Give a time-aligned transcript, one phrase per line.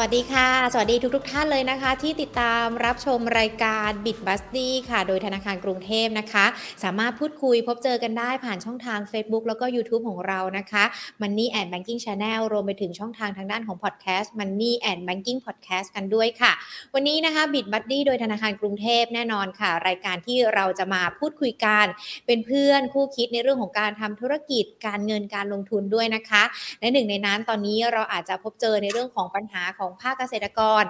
[0.00, 6.46] วัสดีค่ะ สวัสดีทุกๆทท่านเลยนะคะ ที่ติดตามรับชมรายการ Bit b u s d y ค่ะ โดยธนาคารกรุงเทพนะคะ
[6.84, 10.84] สามารถพูดคุยพบเจอกันได้ผ่านช่องทาง Facebook แล้วก็ YouTube ของเรานะคะ
[11.20, 16.52] Money and Banking Channel รวมไปถึงช่องทางทางด้านของ Podcast Money and Banking Podcast กันด้วยค่ะ
[16.94, 21.86] วันนี้นะคะ Bit b u s d y โดยธนาคารกรุงเทพแน่นอนค่ะ รายการที่เราจะมาพูดคุยกัน
[22.26, 26.42] เป็นเพื่อนคู่คิดในเรื่องของการทำธุรกิจการเงินการลงทุนด้วยนะคะ
[26.80, 30.82] และหนึ่งในนั้นตอนนี้เราอาจจะพบเจอในเรื่องของปัญหาของภาคเกษตรกร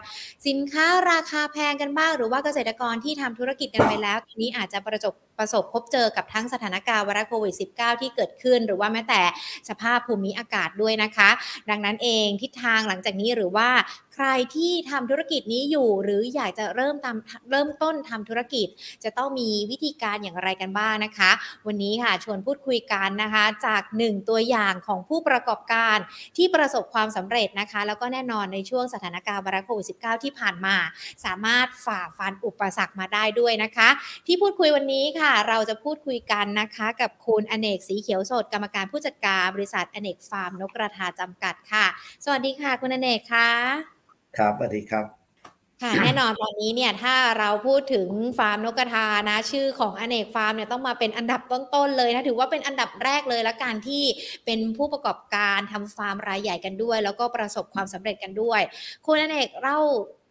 [0.47, 9.23] สินค้าราคาแพงกันบ้าง หรือว่าเกษตรกรที่ทำธุรกิจกันไปแล้วทีนี้อาจจะประสบประสบพบเจอกับทั้งสถานการณ์วรัโควิด -19 ที่เกิดขึ้น หรือว่าแม้แต่
[9.69, 11.31] สภาพภูมิอากาศด้วยนะคะ
[11.71, 13.69] ดังนั้นเองทิศทางหลังจากนี้หรือว่า
[14.25, 18.67] รที่ทำธุรกิจนี้อยู่ หรืออยากจะเริ่มทำเริ่มต้นทำธุรกิจ
[19.05, 21.31] จะต้องมีวิธีการอย่างไรกันบ้างนะคะ
[21.67, 25.97] วันนี้ค่ะชวนพูดคุยกันนะคะ จากหนึ่งตัวอย่างของผู้ประกอบการ
[26.37, 30.77] ที่ประสบความสำเร็จนะคะ แล้วก็แน่นอนในช่วงสถานการณ์วรัโควิด -19 ที่ผ่านมา
[31.25, 33.89] สามารถฝ่าฟันอุปสรรคมาได้ด้วยนะคะ
[34.27, 41.87] ที่พูดคุยวันนี้ค่ะ เราจะพูดคุยกันนะคะ กับคุณอเนกสีเขียวสดกรรมการผู้จัดการบริษัทอเนกฟาร์มนกกระทาจำกัดค่ะ
[42.25, 45.05] สวัสดีค่ะ คุณอเนกค่ะ ครับสวัสดีครับ
[45.83, 54.03] ค่ะแน่นอนตอนนี้เนี่ยถ้าเราพูดถึงฟาร์มนกกระทานะ ชื่อของอเนกฟาร์มเนี่ยต้องมาเป็นอันดับต้นๆเลยนะถือว่าเป็นอันดับแรกเลยละการที่
[54.45, 58.61] เป็นผู้ประกอบการทำฟาร์มรายใหญ่กันด้วย แล้วก็ประสบความสำเร็จกันด้วย
[59.07, 59.79] คุณอเนกเล่า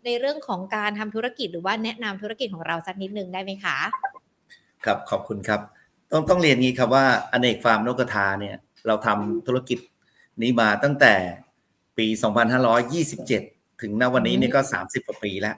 [0.05, 3.77] ในเรื่องของการทำธุรกิจหรือว่าแนะนำธุรกิจของเราสักนิดนึงได้ไหมคะ
[4.85, 5.61] ครับขอบคุณครับ
[6.11, 8.55] ต้องต้องเรียนงี้ครับว่าอเนกฟาร์มนกกระทาเนี่ย
[8.87, 9.79] เราทำธุรกิจ
[10.41, 11.13] นี้มาตั้งแต่
[11.97, 12.07] ปี
[12.83, 15.55] 2527 ถึงณวันนี้เนี่ยก็30กว่าปีแล้ว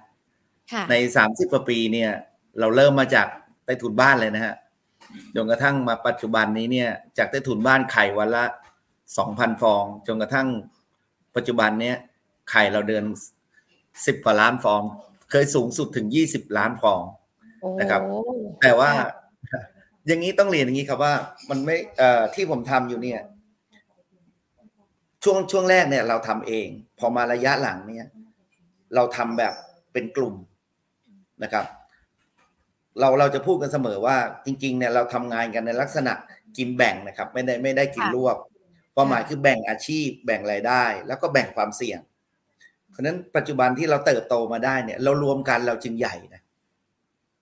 [0.89, 2.11] ใน30กว่าปีเนี่ย
[2.59, 3.27] เราเริ่มมาจาก
[3.65, 4.55] ใต้ถุนบ้านเลยนะฮะ
[5.35, 8.45] จนกระทั่งมาปัจจุบันนี้เนี่ย จากใต้ถุนบ้านไข่วันละ
[9.03, 10.47] 2,000ฟอง จนกระทั่ง
[11.35, 11.95] ปัจจุบันเนี้ย
[12.51, 13.03] ไข่เราเดิน
[13.63, 14.81] 10กว่าล้านฟอง
[15.31, 17.01] เคยสูงสุดถึง20ล้านฟอง
[17.79, 18.01] นะครับ
[18.61, 18.91] แต่ว่า
[20.07, 21.13] อย่างนี้ต้องเรียนอย่างนี้ครับว่า
[21.49, 23.21] มันไม่เอ่อที่ผมทำอยู่เนี่ย
[25.23, 26.67] ช่วงช่วงแรกเนี่ย เราทำเอง
[26.99, 28.09] พอมาระยะหลังเนี่ย
[28.95, 29.53] เราทำแบบ
[29.93, 30.35] เป็นกลุ่ม
[31.43, 31.65] นะครับ
[32.99, 36.13] เราเราจะพูดกันเสมอว่าจริง ๆ เนี่ยเราทำงานกันในลักษณะ
[36.57, 38.37] กินแบ่งนะครับ ไม่ได้ไม่ได้กินรวบ
[38.95, 41.99] ความหมายคือแบ่งอาชีพ แบ่งรายได้ แล้วก็แบ่งความเสี่ยง
[42.91, 46.41] เพราะนั้นปัจจุบันที่เราเติบโตมาได้เนี่ย เรารวมกันเราจึงใหญ่นะ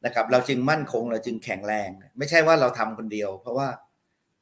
[0.05, 3.67] นะครับ เราจึงมั่นคงเราจึงแข็งแรง ไม่ใช่ว่าเราทำคนเดียว เพราะว่า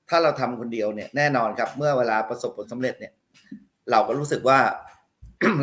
[0.10, 3.14] ถ้าเราทำคนเดียวเนี่ยแน่นอนครับ เมื่อเวลาประสบผลสำเร็จเนี่ย
[3.92, 4.60] เราก็รู้สึกว่า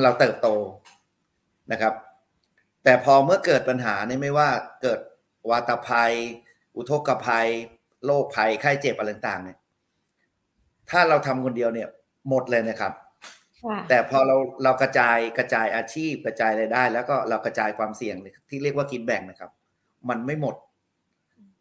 [0.03, 0.49] เราเติบโต
[1.73, 1.95] นะครับ
[2.85, 4.49] แต่พอเมื่อเกิดปัญหาเนี่ยไม่ว่า
[4.83, 5.01] เกิด
[5.51, 6.13] วาตภัย
[6.77, 7.49] อุทกภัย
[8.07, 9.59] โรคภัยไข้เจ็บอะไรต่างๆเนี่ย
[10.91, 11.89] ถ้าเราทำคนเดียวเนี่ย
[12.29, 12.93] หมดเลยนะครับ
[13.89, 18.17] แต่พอเราเรากระจายกระจายอาชีพกระจายรายได้ แล้วก็เรากระจายความเสี่ยง
[18.49, 19.51] ที่เรียกว่ากินแบ่งนะครับ
[20.09, 20.55] มันไม่หมด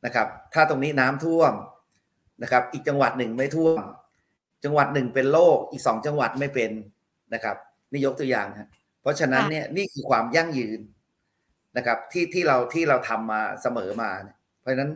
[0.06, 1.54] นะครับ ถ้าตรงนี้น้ำท่วม
[2.44, 3.84] นะครับ อีกจังหวัดหนึ่งไม่ท่วม
[4.64, 6.72] จังหวัดหนึ่งเป็นโรคอีกสองจังหวัดไม่เป็น
[7.34, 7.58] นะครับ
[7.92, 8.68] นี่ยกตัวอย่างครับ
[9.04, 10.80] เพราะฉะนั้นเนี่ยนี่คือความยั่งยืน
[11.78, 14.10] นะครับ ที่ที่เราที่เราทำมาเสมอมา
[14.60, 14.92] เพราะฉะนั้น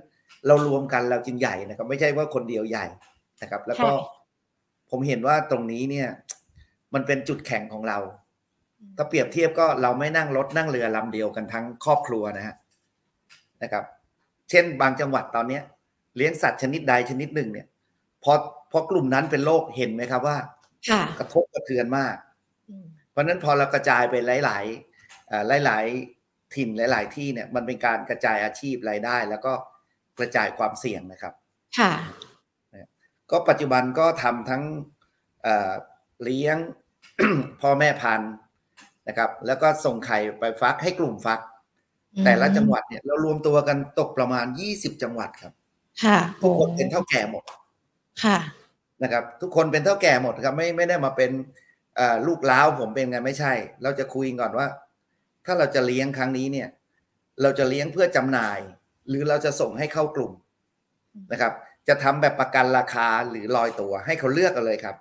[0.47, 2.85] เรารวมกันเราจึงใหญ่นะครับ ไม่ใช่ว่าคนเดียวใหญ่
[3.41, 3.89] นะครับ แล้วก็
[4.91, 6.07] ผมเห็นว่าตรงนี้เนี่ย
[6.93, 7.97] มันเป็นจุดแข็งของเรา
[8.97, 12.55] ถ้าเปรียบเทียบก็เราไม่นั่งรถนั่งเรือลำเดียวกันทั้งครอบครัวนะฮะ
[13.63, 13.83] นะครับ
[14.49, 15.63] เช่นบางจังหวัดตอนเนี้ย
[16.17, 17.67] เลี้ยงสัตว์ชนิดใดชนิดหนึ่งเนี่ย
[18.23, 18.33] พอ
[18.71, 20.37] พอกลุ่มนั้นเป็นโรคเห็นไหมครับว่า
[21.19, 22.15] กระทบกระเทือนมาก
[22.65, 24.65] เพ ราะนั้นพอเรากระจายไปหลาย
[25.63, 25.85] ๆ หลาย
[26.19, 29.53] ๆ ถิ่นหลาย ๆ ที่เนี่ยมันเป็นการกระจายอาชีพรายได้ แล้วก็
[30.19, 31.33] กระจายความเสี่ยงนะครับ
[31.79, 31.91] ค่ะ
[33.31, 34.63] ก็ปัจจุบันก็ทำทั้ง
[36.23, 36.57] เลี้ยง
[37.61, 38.33] พ่อแม่พันธุ์
[39.07, 41.39] นะครับ แล้วก็ส่งไข่ไปฟักให้กลุ่มฟัก
[42.25, 45.53] แต่ละจังหวัดเนี่ยเรารวมตัวกันตกประมาณยี่สิบจังหวัดครับ
[46.03, 47.43] ค่ะทุกคนเป็นเท่าแก่หมด
[48.23, 48.37] ค่ะ
[49.03, 51.31] นะครับ ทุกคนเป็นเท่าแก่หมดครับ ไม่ไม่ได้มาเป็น
[52.27, 53.53] ลูกล้าวผมเป็นไงไม่ใช่
[53.83, 54.67] เราจะคุยก่อนว่า
[55.45, 56.69] ถ้าเราจะเลี้ยงครั้งนี้เนี่ย
[57.41, 58.59] เราจะเลี้ยงเพื่อจำหน่าย
[59.09, 60.31] หรือเราจะส่งให้เข้ากลุ่ม
[61.31, 61.53] นะครับ
[61.87, 64.95] จะทำแบบประกันราคาหรือลอยตัว ให้เขาเลือกกันเลยครับ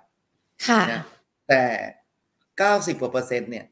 [0.67, 0.81] ค่ะ
[1.49, 1.61] แต่
[2.57, 3.65] เก้าสิบกว่าเปอร์เซ็นต์เนี่ย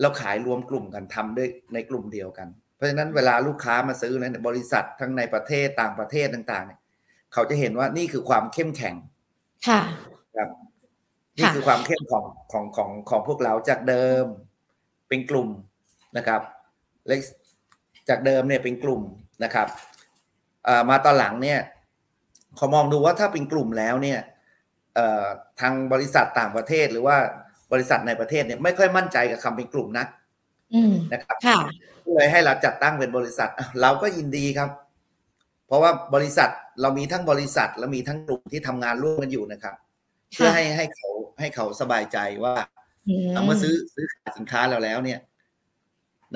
[0.00, 6.80] เราขายรวมกลุ่มกันทำด้วยในกลุ่มเดียวกัน เพราะฉะนั้นเวลาลูกค้ามาซื้อในบริษัททั้งในประเทศต่างประเทศต่าง ๆ เนี่ย
[7.32, 8.94] เขาจะเห็นว่านี่คือความเข้มแข็ง
[9.68, 9.80] ค่ะ
[10.36, 10.48] ครับ
[11.36, 14.24] นี่คือความเข้มของของของของพวกเราจากเดิม
[15.08, 15.48] เป็นกลุ่ม
[16.16, 16.40] นะครับ
[17.06, 17.14] และ
[18.08, 19.02] จากเดิมเนี่ยเป็นกลุ่ม
[19.44, 19.68] นะครับ
[20.90, 21.58] มาตอนหลังเนี่ย
[22.56, 24.18] เขามองดูว่าถ้าเป็นกลุ่มแล้วเนี่ย
[25.60, 27.16] ทางบริษัทต่างประเทศหรือว่า
[27.72, 30.08] บริษัทในประเทศเนี่ยไม่ค่อยมั่นใจกับคำเป็นกลุ่มนัก
[30.74, 31.58] อืมนะครับค่ะ
[32.14, 34.70] เลยให้เราจัดตั้งเป็นบริษัทอะเราก็ยินดีครับ
[35.66, 36.50] เพราะว่าบริษัท
[36.80, 39.74] เรามีทั้งบริษัท และมีทั้งกลุ่มที่ทำงานร่วมกันอยู่นะครับ
[40.34, 41.08] เพื่อให้ให้เขา
[41.40, 42.54] ให้เขาสบายใจว่า
[43.08, 45.20] อืมเมื่อซื้อซื้อขายสินค้าเราแล้วเนี่ย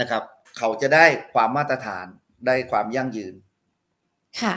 [0.01, 0.23] นะครับ
[0.59, 1.05] เขาจะได้
[1.35, 2.07] ความมาตรฐาน
[2.47, 3.35] ได้ความยั่งยืน
[4.41, 4.55] ค่ะ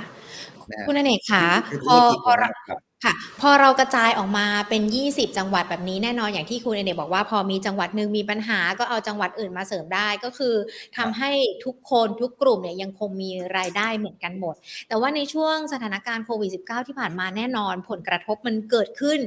[0.72, 4.82] นะฮะคุณอเนกคะคือพธุอรกิจพอ ค่ะ พอเรากระจายออกมาเป็น
[5.12, 10.56] 20 จังหวัดแบบนี้แน่นอนอย่างที่คุณเอเนบอกว่าพอมีจังหวัดหนึ่งมีปัญหาก็เอาจังหวัดอื่นมาเสริมได้ก็คือ
[10.98, 11.32] ทำให้
[11.66, 14.56] ทุกคนทุกกลุ่มเนี่ยยังคงมีรายได้เหมือนกันหมด
[14.88, 19.20] แต่ว่าในช่วงสถานการณ์โควิด -19 ที่ผ่านมาแน่นอน ผลกระทบมันเกิดขึ้น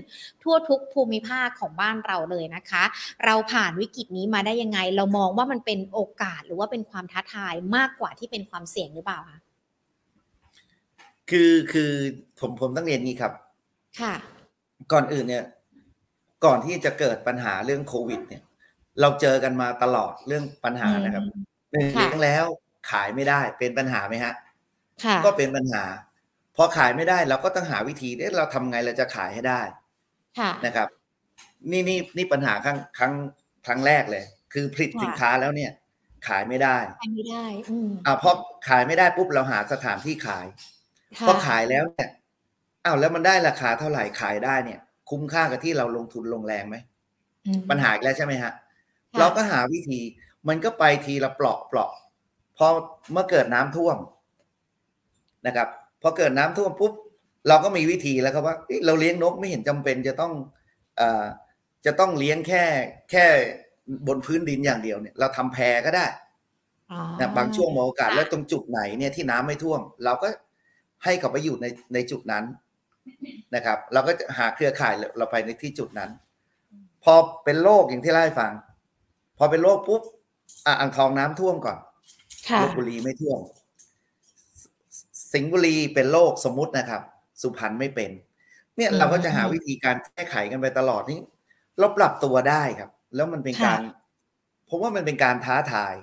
[0.42, 2.84] ทั่วทุกภูมิภาคของบ้านเราเลยนะคะ
[3.24, 9.38] เราผ่านวิกฤตนี้มาได้ยังไง เรามองว่ามันเป็นโอกาสหรือว่าเป็นความท้าทายมากกว่าที่เป็นความเสี่ยงหรือเปล่าคะ
[11.30, 11.92] คือคือ
[12.40, 13.51] ผมผมต้องเรียนนี้ครับ
[14.00, 14.14] ค่ะ
[14.92, 15.44] ก่อนอื่นเนี่ย
[16.44, 18.42] ก่อนที่จะเกิดปัญหาเรื่องโควิด เนี่ย
[19.00, 21.24] เราเจอกันมาตลอดเรื่องปัญหานะครับ
[21.72, 22.44] หนึ่งค่ะเลี้ยงแล้ว
[22.90, 24.34] ขายไม่ได้เป็นปัญหาไหมฮะ
[25.04, 25.82] ค่ะก็เป็นปัญหา
[26.56, 29.60] พอขายไม่ได้เราก็ต้องหาวิธีเอ๊ะเราทำไงเราจะขายให้ได้
[30.38, 30.88] ค่ะนะครับ
[31.70, 33.12] นี่นี่นี่ปัญหาครั้งครั้ง
[33.66, 35.70] ครั้งแรกเลย คือผลิตค่ะสินค้าแล้วเนี่ย
[36.28, 38.30] ขายไม่ได้ไปไม่ได้อืมอ่าพอ
[38.68, 40.46] ขายไม่ได้ปุ๊บเราหาสถานที่ขาย
[41.18, 42.08] ค่ะพอขายแล้วเนี่ย
[42.84, 44.80] อ้าวแล้วมันได้ราคาเท่าไหร่ขายได้เนี่ย
[45.10, 46.76] คุ้มค่ากับที่เราลงทุนลงแรงไหม
[47.46, 48.52] อืมปัญหาอีกแล้วใช่ไหมฮะ
[49.12, 50.00] ค่ะเราก็หาวิธี
[50.48, 51.90] มันก็ไปทีละเปลาะเปลาะ
[52.56, 52.66] พอ
[53.12, 53.96] เมื่อเกิดน้ำท่วม
[55.46, 55.68] นะครับ
[56.02, 56.92] พอเกิดน้ำท่วมปุ๊บ
[57.48, 60.32] เราก็มีวิธีแล้วครับว่าเอ๊ะเราเลี้ยงนกไม่เห็นจำเป็นจะต้อง
[60.96, 61.24] เอ่อ
[61.86, 62.64] จะต้องเลี้ยงแค่
[63.10, 63.24] แค่
[64.06, 66.06] บนพื้นดินอย่างเดียวเนี่ยเราทำแพก็ได้
[66.92, 70.28] อ๋อนะบางช่วงมองโอกาสค่ะแล้วตรงจุดไหนเนี่ยที่น้ำไม่ท่วม เราก็
[71.04, 72.44] ให้เขาไปอยู่ในในจุดนั้น
[73.54, 76.10] นะครับ เราก็จะหาเครือข่ายเราไปในที่จุดนั้น
[77.04, 77.14] พอ
[77.44, 78.52] เป็นโรคอย่างที่เล่าให้ฟัง
[79.38, 80.02] พอเป็นโรคปุ๊บ
[80.66, 81.78] อะอ่างทองน้ำท่วมก่อน
[82.48, 83.40] ค่ะลบบุรีไม่ท่วม
[84.94, 84.98] ส
[85.32, 87.02] สิงห์บุรีเป็นโรคสมมุตินะครับ
[87.42, 88.10] สุพรรณไม่เป็น
[88.76, 91.20] เนี่ยอืมเราก็จะหาวิธีการแก้ไขกันไปตลอดนี้
[91.78, 93.80] เราปรับตัวได้ครับ แล้วมันเป็นการ
[94.68, 95.94] ผมว่ามันเป็นการท้าทาย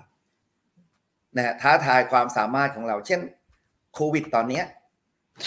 [1.36, 3.20] นะฮะท้าทายความสามารถของเรา เช่น
[3.94, 4.66] โควิดตอนเนี้ย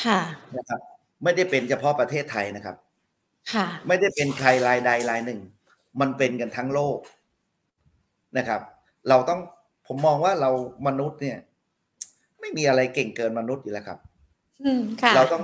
[0.05, 0.21] ค่ะ
[0.57, 0.81] นะครับ
[1.23, 2.77] ไม่ได้เป็นเฉพาะประเทศไทยนะครับ
[3.53, 5.41] ค่ะ ไม่ได้เป็นใครรายใดรายหนึ่ง
[6.01, 6.99] มันเป็นกันทั้งโลก
[8.39, 8.61] นะครับ
[9.09, 9.41] เราต้อง
[9.87, 10.51] ผมมองว่าเรา
[10.87, 11.39] มนุษย์เนี่ย
[12.41, 13.99] ไม่มีอะไรเก่งเกินมนุษย์อยู่แล้วครับ
[14.63, 15.43] อืมค่ะ เราต้อง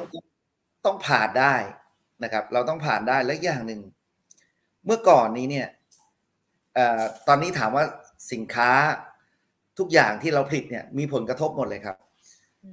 [0.84, 1.54] ต้องผ่านได้
[2.25, 3.80] นะครับ เราต้องผ่านได้และอย่างหนึ่ง
[4.86, 5.69] เมื่อก่อนนี้เนี่ย
[6.75, 7.84] เอ่อตอนนี้ถามว่า
[8.32, 8.70] สินค้า
[9.78, 11.96] ทุกอย่างที่เราผลิตเนี่ย มีผลกระทบหมดเลยครับ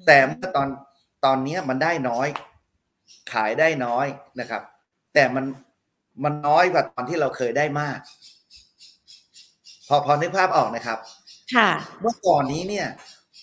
[0.06, 0.68] แต่เมื่อตอน
[1.26, 2.28] ตอนเนี้ยมันได้น้อย
[3.34, 4.08] ขายได้น้อย
[4.40, 4.62] นะครับ
[5.14, 5.46] แต่มัน
[6.24, 8.00] มันน้อยกว่าตอนที่เราเคยได้มาก
[9.88, 11.00] พอพอนึกภาพออกนะครับ
[11.56, 11.70] ค่ะ
[12.02, 12.88] เมื่อก่อนนี้เนี่ย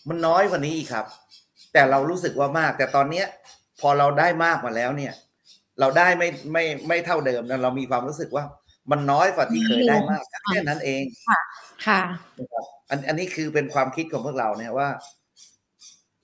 [0.09, 1.07] มันน้อยกว่านี้อีกครับ
[1.73, 3.27] แต่เรารู้สึกว่ามาก แต่ตอนเนี้ย
[3.81, 5.15] พอเราได้มากมาแล้วเนี่ย
[5.81, 8.45] เราได้ไม่ไม่ไม่เท่าเดิมนะเรามีความรู้สึกว่า
[8.91, 11.41] มันน้อยกว่าที่เคยได้มากแค่นั้นเองค่ะ
[12.39, 14.89] นะครับอันอันนี้คือเป็นความคิดของพวกเราเนี่ยว่า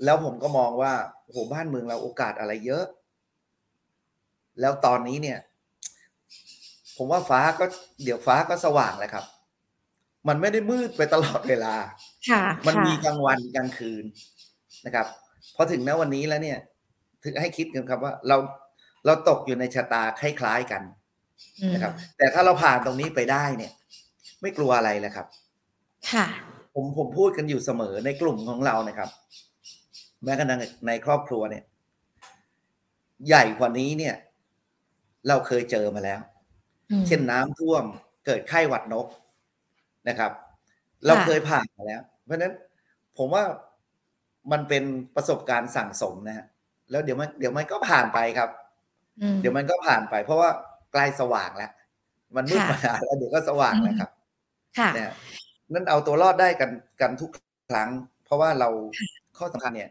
[0.04, 0.92] แล้วผมก็มองว่า
[1.24, 2.84] โอ้โหบ้านเมืองเราโอกาสอะไรเยอะ
[4.60, 5.38] แล้วตอนนี้เนี่ย
[6.96, 7.64] ผมว่าฟ้าก็
[8.04, 9.24] เดี๋ยวฟ้าก็สว่างแหละครับ
[10.28, 11.74] มันไม่ได้มืดไปตลอดเวลา
[12.30, 14.04] ค่ะมันค่ะมีกลางวันกลางคืน
[14.86, 15.06] นะครับ
[15.56, 16.58] พอถึงณวันนี้แล้วเนี่ย
[17.24, 18.36] ถึงให้คิดกันครับว่าเรา
[19.06, 20.82] เราตกอยู่ในชะตาคล้ายๆกัน
[21.60, 23.72] อืมนะครับ แต่ถ้าเราผ่านตรงนี้ไปได้เนี่ย
[24.42, 25.26] ไม่กลัวอะไรแล้วครับ
[26.12, 26.26] ค่ะ
[26.74, 29.10] ผมผมพูดกันอยู่เสมอในกลุ่มของเรานะครับ
[30.24, 31.64] แม้กระทั่งในครอบครัวเนี่ย
[33.26, 34.14] ใหญ่กว่านี้เนี่ย
[35.28, 36.20] เราเคยเจอมาแล้ว
[36.90, 37.84] อืมเช่นน้ำท่วม
[38.26, 39.06] เกิดไข้หวัดนก
[40.08, 40.32] นะครับ
[41.06, 42.52] เราค่ะเคยผ่านมาแล้ว เพราะฉะนั้น
[43.18, 43.44] ผมว่า
[44.52, 44.84] มันเป็น
[45.16, 46.46] ประสบการณ์สั่งสมนะฮะ
[46.90, 48.50] แล้วเดี๋ยวมันเดี๋ยวมันก็ผ่านไปครับ
[49.22, 50.50] อืมเดี๋ยวมันก็ผ่านไป เพราะว่า
[50.92, 51.70] ใกล้สว่างแล้ว
[52.36, 54.10] มันมืดค่ะมานานแล้วเดี๋ยวก็สว่างแล้วครับ
[54.78, 55.10] ค่ะเนี่ย
[55.72, 56.70] นั่นเอาตัวรอดได้กัน
[57.00, 57.30] กันทุก
[57.70, 57.88] ครั้ง
[58.24, 58.68] เพราะว่าเรา
[59.38, 59.90] ข้อสำคัญเนี่ย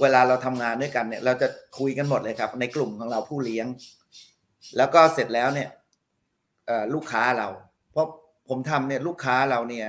[0.00, 1.48] เวลาเราทำงานด้วยกันเนี่ย เราจะ
[1.78, 3.66] คุยกันหมดเลยครับ ในกลุ่มของเราผู้เลี้ยง
[4.76, 5.68] แล้วก็เสร็จแล้วเนี่ย
[6.66, 7.48] เอ่อลูกค้าเรา
[7.92, 8.06] เพราะ
[8.48, 9.88] ผมทำเนี่ยลูกค้าเราเนี่ย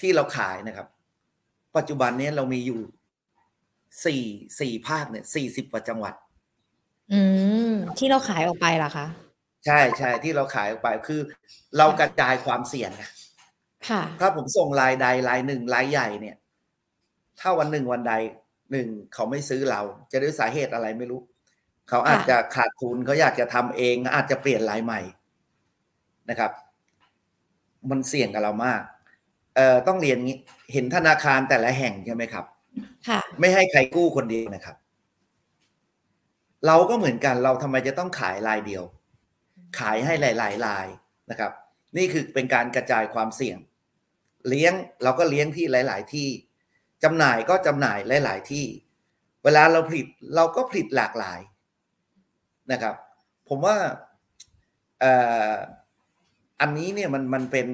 [0.00, 0.86] ที่เราขายนะครับ
[1.76, 2.80] ปัจจุบันเนี้เรามีอยู่
[4.04, 4.22] สี่
[4.60, 6.14] สี่ภาคเนี่ยสี่สิบกว่าจังหวัด
[7.12, 7.20] อื
[7.70, 9.06] มที่เราขายออกไปล่ะคะ
[9.66, 11.20] ใช่ใช่ที่เราขายออกไปคือ
[11.78, 13.10] เรากระจายความเสี่ยงอะ
[13.90, 16.36] ค่ะ ถ้าผมส่งรายใดรายหนึ่งรายใหญ่เนี่ย
[17.40, 18.14] ถ้าวันหนึ่งวันใด
[18.72, 19.80] หนึ่งเขาไม่ซื้อเรา
[20.10, 21.20] จะด้วยสาเหตุอะไรไม่รู้
[21.90, 25.00] เขาอาจจะขาดทุนเขาอยากจะทำเองอาจจะเปลี่ยนรายใหม่
[26.30, 26.50] นะครับ
[27.90, 28.82] มันเสี่ยงกับเรามาก
[29.56, 30.38] เอ่อต้องเรียนงี้
[30.72, 32.44] เห็นธนาคารแต่ละแห่งใช่ไหมครับ
[33.08, 34.76] ค่ะ ไม่ให้ใครกู้คนเดียวนะครับ
[36.66, 38.84] เราก็เหมือนกันเราทำไมจะต้องขายรายเดียว
[39.78, 40.86] ขายให้หลายๆราย
[41.30, 41.52] นะครับ
[41.96, 43.58] นี่คือเป็นการกระจายความเสี่ยง
[44.48, 46.28] เลี้ยงเราก็เลี้ยงที่หลาย ๆ ที่
[47.02, 48.66] จำหน่ายก็จำหน่ายหลาย ๆ ที่
[49.44, 51.40] เวลาเราผลิตเราก็ผลิตหลากหลาย
[52.72, 52.94] นะครับ
[53.48, 53.76] ผมว่า
[56.60, 57.68] อันนี้เนี่ยมันมันเป็น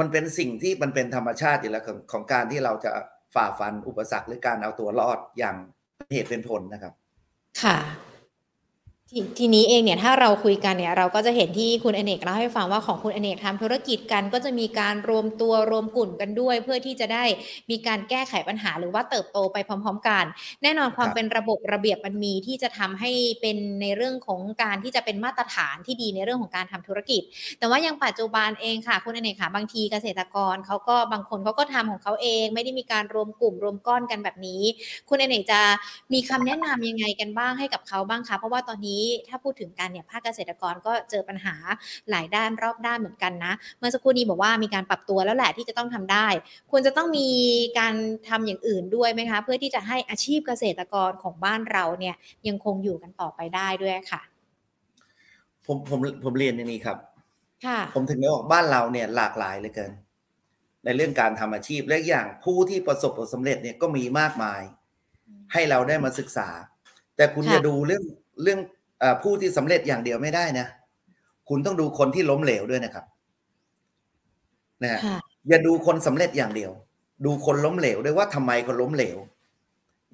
[0.00, 2.92] มันเป็นสิ่งที่มันเป็นธรรมชาติอยู่แล้วของของการที่เราจะ
[3.34, 5.56] ฝ่าฟันอุปสรรคหรือการเอาตัวรอดอย่าง
[6.12, 6.92] เหตุเป็นผลนะครับ
[7.62, 7.76] ค่ะ
[9.10, 17.24] ททีนี้เองเนี่ยถ้าเราคุยกันเนี่ยเราก็จะเห็นที่คุณอเนกเล่าให้ฟังว่าของคุณอเนกทำธุรกิจกันก็จะมีการรวมตัวรวมกลุ่มกันด้วย เพื่อที่จะได้
[17.70, 20.24] มีการแก้ไขปัญหาหรือว่าเติบโตไปพร้อม ๆ กัน
[20.62, 23.10] แน่นอนความเป็นระบบระเบียบมันมีที่จะทำให้
[23.40, 27.22] เป็นในเรื่องของการที่จะเป็นมาตรฐานที่ดีในเรื่องของการทำธุรกิจ
[27.58, 34.62] แต่ว่ายังปัจจุบันเองค่ะคุณอเนกค่ะบางทีเกษตรกรเขาก็บางคนเขาก็ทำของเขาเอง ไม่ได้มีการรวมกลุ่มรวมก้อนกันแบบนี้
[35.08, 35.60] คุณอเนกจะ
[36.12, 38.95] มีคำแนะนำยังไงกันบ้างให้กับเขาบ้างคะเพราะว่าตอนนี้
[39.28, 41.54] ถ้าพูดถึงกันเนี่ยภาคเกษตรกรก็เจอปัญหา
[42.10, 46.26] หลายด้านรอบด้านเหมือนกันนะ เมื่อสักครู่นี้บอกว่ามีการปรับตัวแล้วแหละที่จะต้องทำได้
[46.70, 47.28] ควรจะต้องมี
[47.78, 47.94] การ
[48.28, 52.14] ทำอย่างอื่นด้วยไหมคะ เพื่อที่จะให้อาชีพเกษตรกรของบ้านเราเนี่ย
[52.48, 54.22] ยังคงอยู่กันต่อไปได้ด้วยค่ะ
[55.66, 56.98] ผมผมผมเรียนอย่างนี้ครับ
[57.66, 59.92] ค่ะผมถึงได้บอกบ้านเราเนี่ยหลากหลายเหลือเกิน
[60.84, 64.60] ในเรื่องการทำอาชีพและอย่างผู้ที่ประสบผลสำเร็จเนี่ยก็มีมากมาย
[65.52, 66.48] ให้เราได้มาศึกษา
[67.16, 68.04] แต่คุณค่ะอย่าดูเรื่อง
[68.42, 68.75] เรื่องเออ
[69.22, 70.66] ผู้ที่สำเร็จอย่างเดียวไม่ได้นะ
[71.48, 73.04] คุณต้องดูคนที่ล้มเหลวด้วยนะครับ
[74.82, 76.72] นะฮะค่ะอย่าดูคนสำเร็จอย่างเดียว
[77.24, 79.18] ดูคนล้มเหลวด้วยว่าทำไมคนล้มเหลว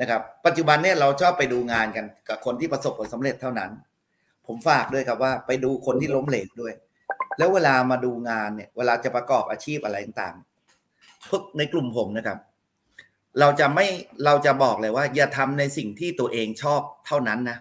[0.00, 3.70] นะครับ ปัจจุบันเนี่ยเราชอบไปดูงานกันกับคนที่ประสบผลสำเร็จเท่านั้น
[4.46, 6.74] ผมฝากด้วยครับว่า ไปดูคนที่ล้มเหลวด้วย
[7.38, 12.38] แล้วเวลามาดูงานเนี่ย เวลาจะประกอบอาชีพอะไรต่างๆพวกในกลุ่มผมนะครับ
[13.40, 13.86] เราจะไม่
[14.24, 17.58] เราจะบอกเลยว่า อย่าทำในสิ่งที่ตัวเองชอบเท่านั้นนะ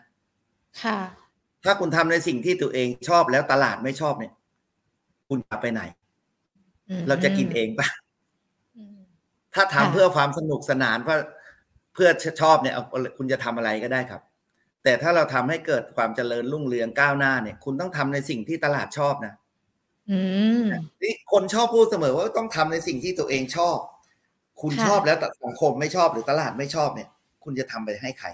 [0.83, 0.97] ค่ะ
[1.65, 4.33] ถ้าคุณทำในสิ่งที่ตัวเองชอบแล้วตลาดไม่ชอบเนี่ย
[5.29, 5.81] คุณจะไปไหน
[6.89, 7.87] อืมเราจะกินเองปะ
[8.77, 8.97] อืม
[9.53, 11.17] ถ้าทำค่ะเพื่อความสนุกสนานเพื่อ
[11.93, 12.09] เพื่อ
[12.41, 12.83] ชอบเนี่ยเอา
[13.17, 14.21] คุณจะทำอะไรก็ได้ครับ
[14.83, 19.33] แต่ถ้าเราทำให้เกิดความเจริญรุ่งเรืองก้าวหน้าเนี่ย คุณต้องทำในสิ่งที่ตลาดชอบนะ
[20.11, 20.19] อื
[20.63, 20.67] ม
[21.03, 23.77] นี่คนชอบพูดเสมอว่าต้องทำในสิ่งที่ตัวเองชอบ
[24.61, 27.09] คุณค่ะชอบแล้วแต่สังคมไม่ชอบหรือตลาดไม่ชอบเนี่ย
[27.43, 28.27] คุณจะทำไปให้ใคร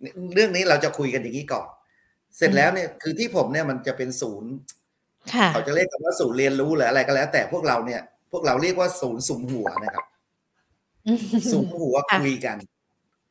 [0.00, 1.66] เนี่ยเรื่องนี้เราจะคุยกันอย่างนี้ก่อน
[2.36, 4.52] เสร็จแล้วเนี่ยคือที่ผมเนี่ยมันจะเป็นศูนย์
[5.34, 8.00] ค่ะเขาจะเรียกกันว่าศูนย์เรียนรู้หรืออะไรก็แล้ว แต่พวกเราเนี่ย
[8.32, 10.06] พวกเราเรียกว่าศูนย์สุมหัวนะครับ
[11.52, 12.56] สุมหัวค่ะคุยกัน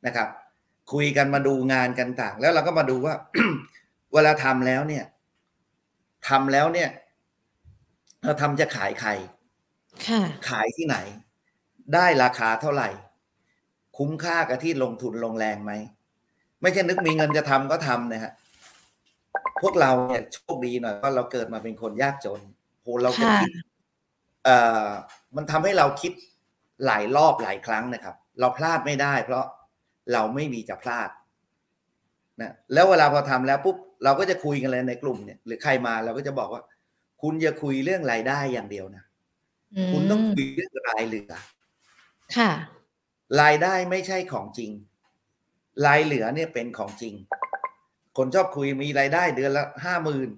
[0.05, 0.27] นะครับ
[0.93, 3.13] คุยกันมาดูงานกันต่าง แล้วเราก็มาดูว่า
[4.13, 5.05] เวลาทำแล้วเนี่ย
[6.27, 6.89] ทำแล้วเนี่ย
[8.24, 9.10] เราทำจะขายใคร
[10.07, 10.98] ค่ะขายที่ไหน
[11.93, 12.89] ได้ราคาเท่าไหร่
[13.98, 15.72] คุ้มค่ากับที่ลงทุนลงแรงไหม
[16.65, 18.31] ไม่ใช่นึกมีเงินจะทำก็ทำนะฮะ
[19.62, 22.41] พวกเราเนี่ยโชคดีหน่อยว่าเราเกิดมาเป็นคนยากจน
[22.81, 23.51] โหเราจะค่ะคิด
[24.45, 24.57] เอ่
[24.88, 24.89] อ
[25.36, 26.13] มันทำให้เราคิด
[26.86, 29.45] หลายรอบหลายครั้งนะครับ เราพลาดไม่ได้ เพราะ
[30.13, 31.10] เราไม่มีจะพลาด
[32.41, 36.62] นะแล้วเวลาพอทำแล้วปุ๊บเราก็จะคุยกันเลยในกลุ่มเนี่ย หรือใครมาเราก็จะบอกว่า
[37.22, 39.03] คุณอย่าคุยเรื่องรายได้อย่างเดียวนะ
[39.86, 41.31] มคุณต้องคุยเรื่องรายเหลือ
[42.38, 42.51] ค่ะ
[43.41, 44.72] รายได้ไม่ใช่ของจริง
[45.86, 47.13] รายเหลือเนี่ยเป็นของจริง
[48.17, 50.29] คนชอบคุยมีรายได้เดือนละห้าหมื่น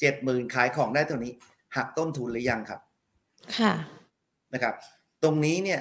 [0.00, 1.32] เจ็ดหมื่นขายของได้เท่านี้
[1.76, 2.80] หักต้นทุนหรือยังครับ
[3.58, 3.72] ค่ะ
[4.54, 4.74] นะครับ
[5.22, 5.80] ตรงนี้เนี่ย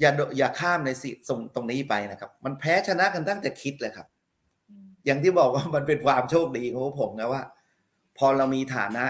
[0.00, 4.06] อย่าโดอย่าข้ามในสิตรงตรงนี้ไปนะครับ มันแพ้ชนะกันตั้งแต่คิดเลยครับ
[5.04, 7.42] อย่างที่บอกว่ามันเป็นความโชคดีของพวกผมนะว่า
[8.18, 9.04] พอเรามีฐานะ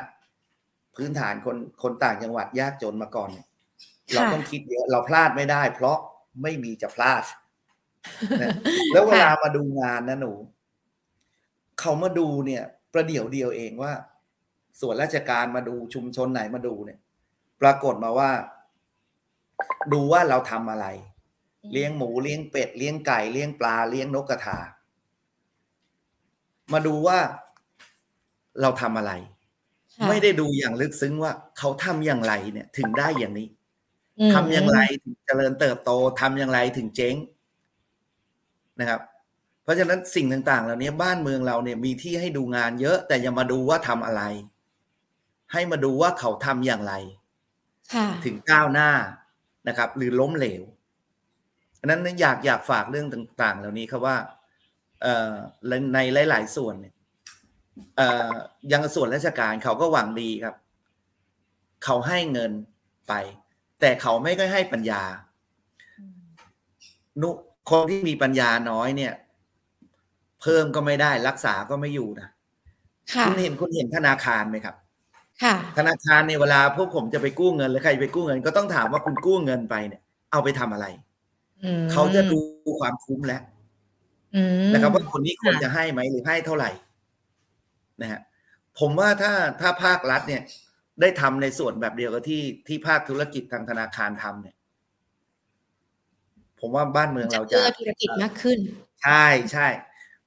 [0.97, 5.99] พื้นฐานคนคนต่างจังหวัดยากจนมาก่อนเนี่ยค่ะเราต้องคิดเยอะเราพลาดไม่ได้ เพราะ
[6.43, 7.37] ไม่มีจะพลาดนะ
[8.93, 10.33] แล้วเวลามาดูงานนะหนู
[11.81, 13.93] เขามาดูเนี่ย ประเดี๋ยวเดียวเองว่า
[14.81, 16.99] ส่วนราชการมาดูชุมชนไหนมาดูเนี่ย
[17.61, 18.31] ปรากฏมาว่า
[19.93, 20.87] ดูว่าเราทำอะไร
[21.73, 24.59] เลี้ยงหมูเลี้ยงเป็ดเลี้ยงไก่เลี้ยงปลาเลี้ยงนกกระทา
[26.73, 27.19] มาดูว่า
[28.61, 29.13] เราทำอะไร
[29.95, 33.49] ค่ะไม่ได้ดูอย่างลึกซึ้งว่า เขาทำอย่างไรเนี่ย ถึงได้อย่างนี้
[34.19, 35.91] อืมทำอย่างไรถึงเจริญเติบโต
[36.21, 37.15] ทำอย่างไรถึงเจ๊ง
[38.81, 39.01] นะครับ
[39.63, 44.23] เพราะฉะนั้นสิ่งต่างๆ เหล่านี้บ้านเมืองเราเนี่ยมีที่ให้ดูงานเยอะ แต่อย่ามาดูว่าทำอะไร
[45.53, 46.95] ให้มาดูว่าเขาทำอย่างไร
[47.95, 48.91] ค่ะถึงก้าวหน้า
[49.69, 50.63] นะครับ หรือล้มเหลว
[51.81, 54.17] อันนั้นอยากอยากฝากเรื่องต่าง ๆ เหล่านี้ครับว่า
[55.03, 55.33] เอ่อ
[55.95, 55.99] ใน
[56.31, 56.95] หลาย ๆ ส่วนเนี่ย
[57.97, 58.31] เอ่อ
[58.73, 60.57] ยังส่วนราชการเขาก็หวังดีครับ
[61.85, 62.53] เขาให้เงิน
[63.09, 63.13] ไป
[63.81, 65.03] แต่เขาไม่ค่อยให้ปัญญา
[67.23, 67.31] นุ
[67.71, 69.13] คนที่มีปัญญาน้อยเนี่ย
[70.43, 72.29] เพิ่มก็ไม่ได้รักษาก็ไม่อยู่นะ
[73.15, 74.77] ค่ะคุณเห็นคุณเห็นธนาคารไหมครับ
[75.43, 80.03] ค่ะ ธนาคารในยเวลาพวกผมจะไปกู้เงินหรือใครไปกู้เงิน ก็ต้องถามว่าคุณกู้เงินไปเนี่ย
[80.33, 80.87] เอาไปทำอะไร
[81.65, 82.39] อืมเขาจะดู
[82.81, 83.43] ความคุ้มแล้ว
[84.35, 86.71] อืมนะครับว่าคนนี้ควรค่ะจะให้ไหมหรือให้เท่าไหร่
[88.03, 88.21] นะฮะ
[88.79, 90.43] ผมว่าถ้าถ้าภาครัฐเนี่ย
[91.01, 94.57] ได้ทำในส่วนแบบเดียวกับที่ที่ภาคธุรกิจทางธนาคารทำเนี่ย
[96.63, 98.59] ผมว่าบ้านเมืองจะเราจะเพื่อธุรกิจมากขึ้น
[99.03, 99.67] ใช่ใช่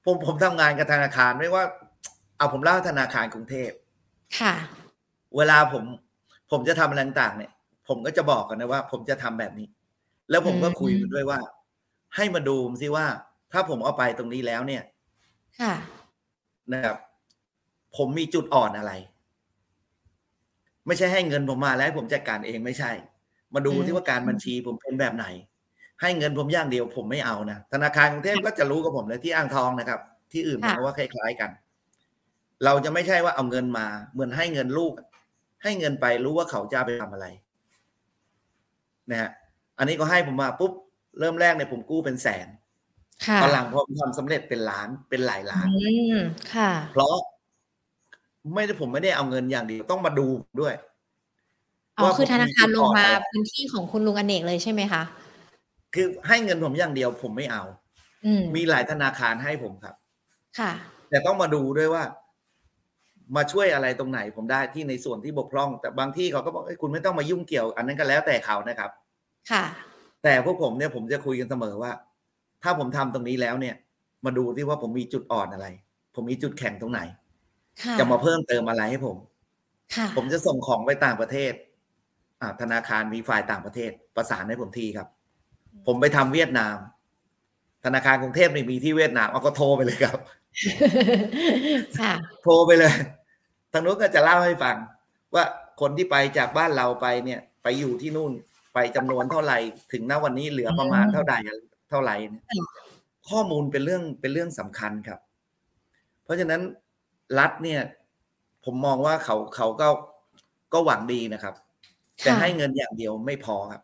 [0.04, 1.62] ผมผมทำงานกับธนาคารไม่ว่า
[2.36, 3.70] เอาผมเล่าธนาคารกรุงเทพ
[4.38, 4.54] ค่ะ
[5.36, 5.84] เวลาผม
[6.50, 7.50] ผมจะทำอะไรต่างๆเนี่ย
[7.88, 9.66] ผมก็จะบอกกันนะว่า ผมจะทำแบบนี้
[10.30, 11.38] แล้วผมก็อืมคุยมันด้วยว่า
[12.16, 13.06] ให้มาดูสิว่า
[13.52, 14.82] ถ้าผมเอาไปตรงนี้แล้วเนี่ย
[15.60, 15.72] ค่ะ
[16.72, 16.96] นะครับ
[17.96, 18.92] ผมมีจุดอ่อนอะไร
[20.86, 22.90] ไม่ใช่ให้เงินผมมาแล้วให้ผมจัดการเองไม่ใช่
[23.54, 25.26] มาดูอืมที่ว่าการบัญชีผมเป็นแบบไหน
[26.00, 30.00] ให้เงินผมอย่างเดียวผมไม่เอานะธนาคารกรุงเทพก็จะรู้กับผมเลยที่อ่างทองนะครับ
[30.32, 31.50] ที่อื่นผมว่าคล้ายๆกัน
[32.64, 34.92] เราจะไม่ใช่ว่าเอาเงินมา เหมือนให้เงินลูก
[35.62, 37.26] ให้เงินไปรู้ว่าเขาจะเอาไปทำอะไร
[39.10, 39.30] นะฮะ
[39.78, 40.72] อันนี้ก็ให้ผมมาปุ๊บ
[41.20, 42.48] เริ่มแรกเนี่ยผมกู้เป็นแสน
[43.26, 46.18] ค่ะตอนหลังพอผมทำสำเร็จเป็นล้านเป็นหลายล้านอืม
[46.54, 47.16] ค่ะ เพราะ
[48.54, 50.26] ไม่ได้ผมไม่ได้เอาเงินอย่างเดียวต้องมาดู
[50.60, 50.74] ด้วย
[51.98, 55.02] อ๋อว่าคือธนาคารลงมาผมมีจุดอ่อนอะไรพื้นที่ของคุณลุงอเนกเลยใช่ไหมคะ
[55.94, 57.62] คือให้เงินผมอย่างเดียวผมไม่เอา
[58.24, 59.94] อืมมีหลายธนาคารให้ผมครับ
[60.58, 60.72] ค่ะ
[61.10, 62.04] แต่ต้องมาดูด้วยว่า
[63.36, 68.90] มาช่วยอะไรตรงไหนผมได้ที่ในส่วนที่บกพร่อง แต่บางที่เขาก็บอกเอ้ยคุณไม่ต้องมายุ่งเกี่ยว อันนั้นก็แล้วแต่เขานะครับ
[69.50, 69.64] ค่ะ
[70.22, 71.92] แต่พวกผมเนี่ยผมจะคุยกันเสมอว่า
[72.62, 73.74] ถ้าผมทำตรงนี้แล้วเนี่ย
[74.24, 75.66] มาดูที่ว่าผมมีจุดอ่อนอะไร
[76.14, 77.00] ผมมีจุดแข็งตรงไหน
[77.82, 79.16] ค่ะจะมาเพิ่มเติมอะไรให้ผม
[79.94, 81.52] ค่ะผมจะส่งของไปต่างประเทศ
[82.40, 85.08] อ่าธนาคารมีฝ่ายต่างประเทศ ประสานให้ผมทีครับ
[85.86, 86.76] ผมไปทำเวียดนาม
[87.84, 90.18] ธนาคารกรุงเทพนี่มีที่เวียดนามเอาก็โทรไปเลยครับ
[92.00, 92.12] ค่ะ
[92.44, 92.94] โทรไปเลย
[93.72, 94.76] ทางนู้นก็จะเล่าให้ฟัง
[95.34, 95.44] ว่า
[95.80, 98.32] คนที่ไปจากบ้านเราไปเนี่ย ไปอยู่ที่นู่น
[98.74, 99.58] ไปจำนวนเท่าไหร่
[99.92, 101.34] ถึงณวันนี้เหลือประมาณอืมเท่าใด
[101.90, 102.86] เท่าไหร่เนี่ยค่ะ
[103.30, 105.20] ข้อมูลเป็นเรื่องเป็นเรื่องสำคัญครับ
[106.24, 106.60] เพราะฉะนั้น
[107.38, 107.80] รัฐเนี่ย
[108.64, 109.88] ผมมองว่าเขาเขาก็
[110.72, 111.54] ก็หวังดีนะครับ
[112.22, 113.82] แต่ค่ะให้เงินอย่างเดียวไม่พอครับ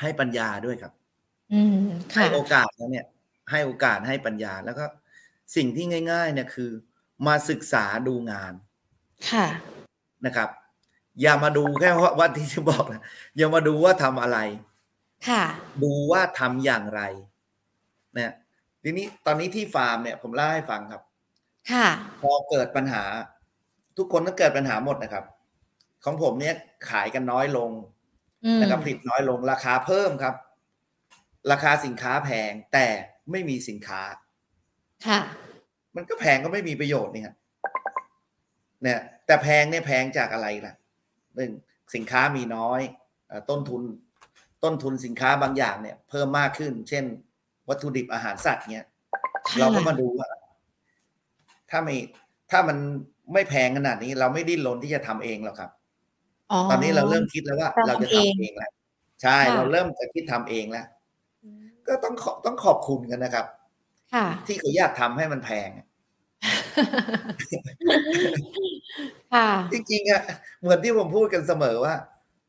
[0.00, 0.92] ให้ปัญญาด้วยครับ
[1.52, 1.76] อืม
[2.14, 3.06] ค่ะให้โอกาสแล้วเนี่ย
[3.50, 4.84] ให้โอกาสให้ปัญญาแล้วก็
[5.56, 6.70] สิ่งที่ง่าย ๆ เนี่ยคือ
[7.26, 8.52] มาศึกษาดูงาน
[9.30, 9.46] ค่ะ
[10.26, 10.48] นะครับ
[11.22, 13.02] อย่ามาดูแค่ว่าว่าที่จะบอกนะ
[13.36, 14.38] อย่ามาดูว่าทำอะไร
[15.28, 15.44] ค่ะ
[15.82, 17.02] ดูว่าทำอย่างไร
[18.16, 18.34] นะ
[18.82, 21.02] ทีนี้ตอนนี้ที่ฟาร์มเนี่ย ผมเล่าให้ฟังครับ
[21.72, 21.86] ค่ะ
[22.20, 23.04] พอเกิดปัญหา
[23.96, 25.24] ทุกคนต้องเกิดปัญหาหมดนะครับ
[26.04, 26.54] ของผมเนี่ย
[26.88, 27.99] ขายกันน้อยลงอืม
[28.60, 30.34] นะครับผลิตน้อยลงราคาเพิ่มครับ
[31.52, 32.86] ราคาสินค้าแพงแต่
[33.30, 34.00] ไม่มีสินค้า
[35.06, 35.20] ค่ะ
[35.96, 37.36] มันก็แพงก็ไม่มีประโยชน์นี่ครับ
[38.82, 40.74] เนี่ยแต่แพงเนี่ยแพงจากอะไรล่ะ
[41.36, 41.52] หนึ่ง
[41.94, 42.80] สินค้ามีน้อย
[43.28, 43.82] เอ่อต้นทุน
[44.64, 47.04] ต้นทุนสินค้าบางอย่างเนี่ย เพิ่มมากขึ้น เช่น
[47.68, 48.86] วัตถุดิบอาหารสัตว์เนี่ย
[49.48, 50.28] ค่ะเราก็มาดูว่า
[51.70, 51.96] ถ้าไม่
[52.50, 52.78] ถ้ามัน
[53.32, 55.79] ไม่แพงขนาดนี้ เราไม่ดิ้นรนที่จะทำเองหรอกครับอ๋อ
[56.70, 58.72] ตอนนี้เราเริ่มคิดแล้วว่า เราเราจะทำทำเองเองแล้ว
[59.22, 60.86] ใช่ค่ะเราเริ่มจะคิดทำเองแล้ว
[61.86, 63.46] ก็ต้องขอต้องขอบคุณกันนะครับ
[64.14, 65.68] ค่ะที่เขาอยากทำให้มันแพง
[69.34, 70.22] ค่ะจริงๆอะ
[70.60, 71.94] เหมือนที่ผมพูดกันเสมอว่า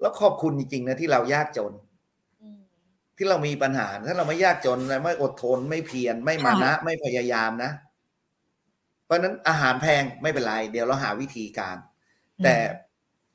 [0.02, 1.74] แล้วขอบคุณจริงๆนะที่เรายากจน
[3.18, 7.72] ที่เรามีปัญหาถ้าเราไม่ยากจนไม่อดทนไม่เพียรไม่มานะ ไม่พยายามนะ
[9.06, 11.78] เพราะฉะนั้นอาหารแพงไม่เป็นไร เดี๋ยวเราหาวิธีการ
[12.44, 12.56] แต่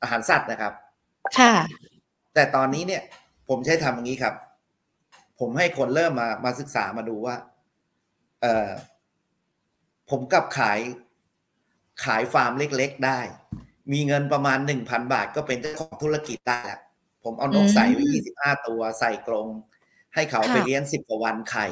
[0.01, 0.73] อาหารสัตว์นะครับ
[1.37, 1.53] ค่ะ
[2.33, 3.01] แต่ตอนนี้เนี่ย
[3.49, 4.35] ผมใช้ทำอย่างนี้ครับ
[5.39, 7.35] ผมให้คนเริ่มมามาศึกษามาดูว่า
[8.41, 8.69] เออ
[10.09, 10.79] ผมกลับขาย
[12.03, 13.19] ขายฟาร์มเล็ก ๆ ได้
[13.93, 16.79] มีเงินประมาณหนึ่งพันบาทก็เป็นเจ้าของธุรกิจได้แล้ว
[17.23, 19.47] ผมเอานกอืมใส่ไว้ยี่สิบห้าตัวใส่กรง
[20.15, 21.67] ให้เขาค่ะไปเลี้ยงสิบกว่าวันไข่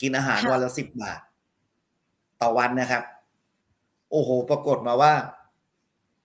[0.00, 1.20] กินอาหารค่ะวันละสิบบาท
[2.40, 3.02] ต่อวันนะครับ
[4.10, 5.14] โอ้โห ปรากฏมาว่า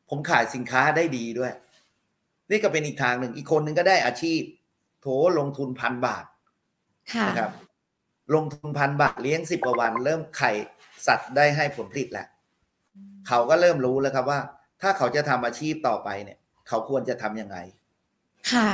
[0.10, 1.54] ผมขายสินค้าได้ดีด้วย
[2.50, 4.42] นี่ก็เป็นอีกทางหนึ่ง อีกคนหนึ่งก็ได้อาชีพ
[5.02, 5.08] โถ
[5.40, 6.26] ลงทุนพันบาท
[7.14, 7.52] ค่ะนะครับ
[8.36, 10.52] ลงทุนพันบาทเลี้ยงสิบกว่าวัน เริ่มไข่
[11.08, 12.28] สัตว์ได้ให้ผลผลิตแล้ว
[13.28, 14.40] เขาก็เริ่มรู้แล้วครับว่า
[14.82, 17.58] ถ้าเขาจะทำอาชีพต่อไปเนี่ย เขาควรจะทำยังไง
[18.52, 18.70] ค่ะ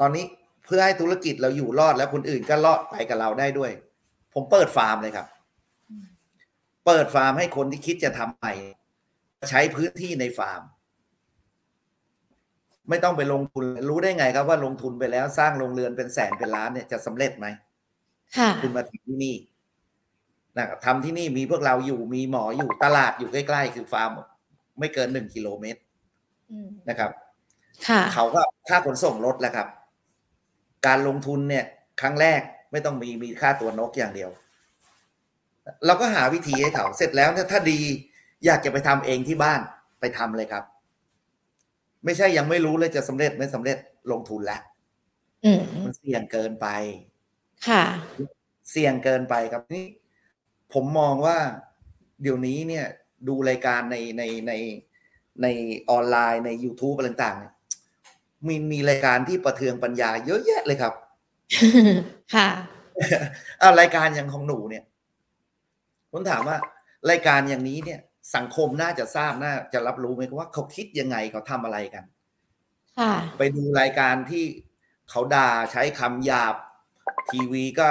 [0.00, 0.24] ตอนนี้
[0.64, 3.72] เพื่อให้ธุรกิจเราอยู่รอดแล้วคนอื่นก็รอดไปกับเราได้ด้วย
[4.34, 5.26] ผมเปิดฟาร์มเลยครับ
[6.86, 8.52] เปิดฟาร์มให้คนที่คิดจะทำใหม่
[9.50, 10.62] ใช้พื้นที่ในฟาร์ม
[12.88, 17.46] ไม่ต้องไปลงทุน รู้ได้ไงครับว่าลงทุนไปแล้วสร้างโรงเรือนเป็นแสนเป็นล้านเนี่ยจะสำเร็จไหม
[18.36, 19.36] ค่ะคุณมาทำที่นี่
[20.58, 24.10] นะครับทำที่นี่มีพวกเราอยู่มีหมออยู่ตลาดอยู่ใกล้ๆคือฟาร์ม
[24.78, 25.80] ไม่เกินหนึ่งกิโลเมตร
[26.50, 27.10] อืมนะครับ
[27.88, 29.68] ค่ะเขาก็ค่าขนส่งลดแล้วครับ
[30.86, 31.64] การลงทุนเนี่ย
[32.00, 32.40] ครั้งแรก
[32.72, 34.30] ไม่ต้องมีมีค่าตัวนกอย่างเดียว
[35.86, 37.80] เราก็หาวิธีให้เขา เสร็จแล้วเนี่ยถ้าดี
[38.44, 39.60] อยากจะไปทำเองที่บ้าน
[40.00, 40.64] ไปทำเลยครับ
[42.04, 43.78] ไม่ใช่ยังไม่รู้เลยจะสำเร็จไม่สำเร็จ
[44.10, 44.62] ลงทุนแล้ว
[45.44, 46.66] อืมมันเสี่ยงเกินไป
[47.68, 47.84] ค่ะ
[48.70, 49.84] เสี่ยงเกินไปครับนี่
[50.72, 51.38] ผมมองว่า
[52.22, 52.86] เดี๋ยวนี้เนี่ย
[53.28, 54.52] ดูรายการในในใน
[55.42, 55.46] ใน
[55.90, 57.52] ออนไลน์ใน YouTube อะไรต่างๆเนี่ย
[58.46, 60.92] มีมีรายการที่ประเทืองปัญญาเยอะแยะเลยครับ
[62.34, 62.48] ค่ะ
[63.60, 64.84] อ่ารายการอย่างของหนูเนี่ย
[66.12, 66.56] ผมถามว่า
[67.10, 68.00] รายการอย่างนี้เนี่ย
[68.36, 72.04] สังคมน่าจะทราบน่าจะรับรู้ไหมว่าเขาคิดยังไงเขาทำอะไรกัน
[72.98, 74.44] ค่ะ ไปดูรายการที่
[75.10, 76.54] เขาด่าใช้คำหยาบ
[77.30, 77.88] ทีวีก็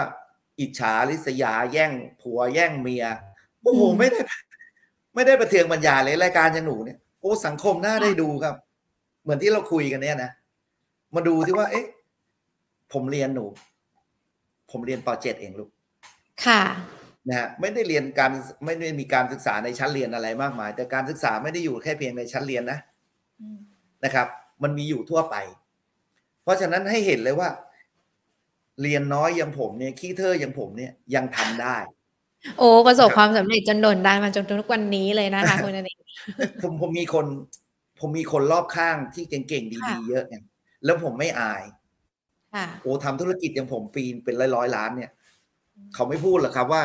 [0.60, 3.06] อิจฉาริษยาแย่งผัวแย่งเมีย
[3.62, 4.20] โอ้โหอืมไม่ได้
[5.16, 8.56] ไม่ได้ประเทืองบรรยายเลยรายการอย่างหนูเนี่ยโอ้สังคมน่าได้ดูครับ
[9.24, 10.32] เหมือนที่เราคุยกันเนี่ยนะ
[11.16, 11.88] มาดูที่ว่า เอ๊ะ
[12.94, 13.46] ผมเรียนหนู
[14.72, 15.70] ผมเรียนป .7 เองลูก
[16.46, 16.62] ค่ะ
[17.28, 18.32] นะฮะไม่ได้เรียนการ
[18.66, 22.80] ไม่ได้มีการศึกษาในชั้นเรียนอะไรมากมาย แต่การศึกษาไม่ได้อยู่แค่เพียงในชั้นเรียนนะ
[24.06, 24.28] นะครับ
[24.64, 25.36] มันมีอยู่ทั่วไป
[26.44, 27.50] เพราะฉะนั้นให้เห็นเลยว่า
[28.82, 31.78] เรียนน้อยอย่างผมเนี่ยขี้เธออย่างผมเนี่ยยังทำได้
[32.58, 35.98] โอ้ประสบความสำเร็จจนโด่งดังมาจนทุกวันนี้เลยนะคะคุณอเนก
[36.64, 37.26] ผมผมมีคน
[38.00, 40.36] ผมมีคนรอบข้างที่เก่งๆดีค่ะๆเยอะไง
[40.86, 41.64] แล้วผมไม่อาย
[42.56, 45.12] ค่ะโอ้ทำธุรกิจอย่างผมปีนเป็นร้อยร้อยๆล้านเนี่ย
[45.96, 46.84] เขาไม่พูดหรอกครับว่า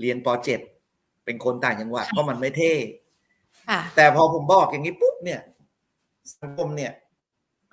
[0.00, 0.28] เรียนป
[0.76, 2.72] .7 เป็นคนต่างจังหวัดเพราะมันไม่เท่
[3.68, 5.40] ค่ะแต่พอผมบอกอย่างนี้ปุ๊บเนี่ย
[6.42, 6.92] สังคมเนี่ย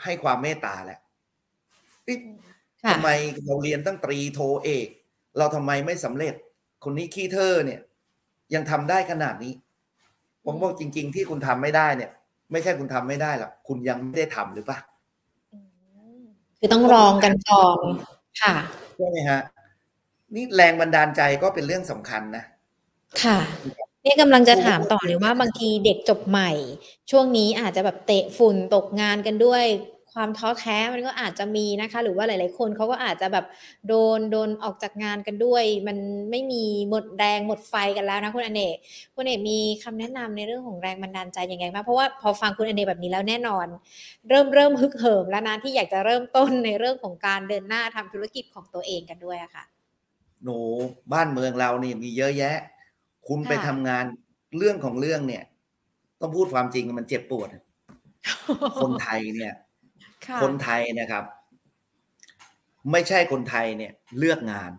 [0.03, 0.99] ให้ความเมตตาแหละ
[2.05, 2.19] เอ๊ะ
[2.83, 3.09] ค่ะทำไม
[3.45, 4.87] เราเรียนตั้งตรีโทเอก
[5.37, 6.33] เราทำไมไม่สำเร็จ
[6.83, 7.79] คนนี้ขี้เธอเนี่ย
[8.53, 9.53] ยังทำได้ขนาดนี้
[10.45, 12.11] ผมบอกจริง ๆ ที่คุณทำไม่ได้เนี่ย
[12.51, 14.77] ไม่ใช่คุณทำไม่ได้หรอกคุณยังไม่ได้ทำหรือปะ
[16.59, 17.79] คือต้องลองกันก่อน
[18.41, 18.53] ค่ะ
[18.95, 19.41] ใช่ไหมฮะ
[20.35, 22.43] นี่แรงบันดาลใจก็เป็นเรื่องสำคัญนะ
[23.23, 23.39] ค่ะ
[24.03, 26.51] เนี่ยกำลังจะถามต่อเลยว่าบางทีเด็กจบใหม่
[27.11, 29.65] ช่วงนี้อาจจะแบบเตะฝุ่นตกงานกันด้วย
[30.13, 33.45] ความท้อแท้มันก็อาจจะมีนะคะ หรือว่าหลาย ๆ คนเขาก็อาจจะแบบ
[33.87, 35.97] โดนโดนออกจากงานกันด้วย มัน
[36.31, 38.75] ไม่มีหมดแรงหมดไฟกันแล้วนะคุณอเนก
[39.15, 43.67] คุณอเนกมีคำแนะนำในเรื่องของแรงบันดาลใจยังไงบ้างเพราะว่าพอฟังคุณอเนกแบบนี้แล้วแน่นอน
[44.29, 49.63] เริ่มเริ่มฮึกเหิมแล้วนะที่อยากจะเริ่มต้นในเรื่องของการเดินหน้าทำธุรกิจของตัวเองกันด้วยอะค่ะ
[50.43, 50.57] หนู
[51.13, 52.57] บ้านเมืองเรานี่มีเยอะแยะ
[53.27, 54.05] คุณไปค่ะทำงาน
[54.57, 55.43] เรื่องของเรื่องเนี่ย
[56.19, 57.49] ต้องพูดความจริงมันเจ็บปวด
[58.81, 59.53] คนไทยเนี่ย
[60.25, 61.23] ค่ะคนไทยนะครับ
[62.91, 64.71] ไม่ใช่คนไทยเนี่ยเลือกงาน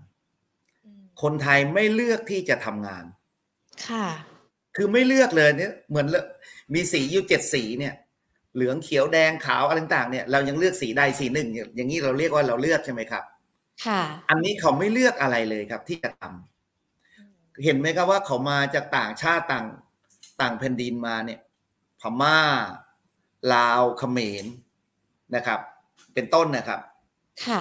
[0.84, 3.04] อืมคนไทยไม่เลือกที่จะทำงาน
[3.88, 4.06] ค่ะ
[4.76, 6.16] คือไม่เลือกเลยเนี่ยเหมือนเล
[6.74, 7.94] มีสีอยู่เจ็ดสีเนี่ย
[8.54, 13.24] เหลืองเขียวแดงขาวอะไรต่างๆเนี่ยเรายังเลือกสีใดสีหนึ่ง อย่างอย่างนี้เราเรียกว่าเราเลือกใช่ไหมครับ
[13.86, 19.66] ค่ะ อันนี้เขาไม่เลือกอะไรเลยครับ ที่จะทำเห็นไหมครับว่าเขามาจากต่างชาติต่าง
[20.40, 21.40] ต่างแผ่นดินมาเนี่ย
[22.00, 22.38] พม่า
[23.54, 24.44] ลาวเขมร
[25.34, 25.60] นะครับ
[26.14, 26.80] เป็นต้นนะครับ
[27.46, 27.60] ค่ะ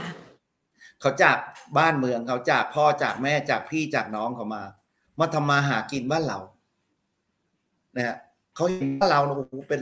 [1.02, 1.38] เขาจาก
[1.78, 4.63] บ้านเมืองเขาจากพ่อจากแม่จากพี่จากน้องเขามา
[5.19, 6.39] มาทำมาหากินบ้านเรา
[7.95, 8.15] นะฮะ
[8.56, 9.82] เขาเห็นบ้านเราโอ้โหเป็น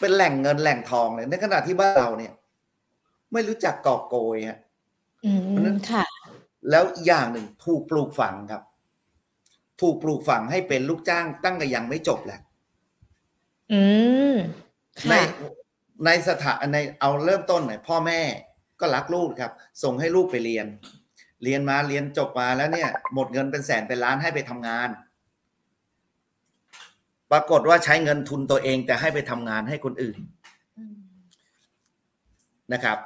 [0.00, 2.32] เป็นแหล่งเงินแหล่งทองเลยในขณะที่บ้านเราเนี่ย
[3.32, 4.58] ไม่รู้จักกอบโกยฮะ
[5.24, 5.32] อื
[5.64, 6.04] มค่ะ
[6.70, 8.62] แล้วอีกอย่างหนึ่งถูกปลูกฝังครับ
[9.80, 12.40] ถูกปลูกฝังให้เป็นลูกจ้างตั้งแต่ยังไม่จบแหละ
[13.72, 13.82] อื
[14.32, 14.34] ม
[15.08, 15.22] ในค่ะ
[16.04, 18.20] ในสถานในเอาเริ่มต้นหน่อยพ่อแม่
[18.80, 20.66] ก็รักลูกครับ ส่งให้ลูกไปเรียน
[21.44, 24.88] เรียนมาเรียนจบมาแล้วเนี่ย หมดเงินเป็นแสนเป็นล้านให้ไปทำงาน
[27.32, 30.18] ปรากฏว่าใช้เงินทุนตัวเองแต่ให้ไปทำงานให้คนอื่น
[30.78, 30.96] อืม
[32.72, 32.98] นะครับ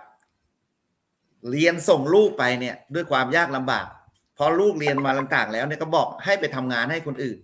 [1.50, 3.87] เรียนส่งลูกไปเนี่ย ด้วยความยากลำบาก
[4.37, 7.38] พอลูกเรียนมาต่างๆแล้วเนี่ยก็บอกให้ไปทำงานให้คนอื่น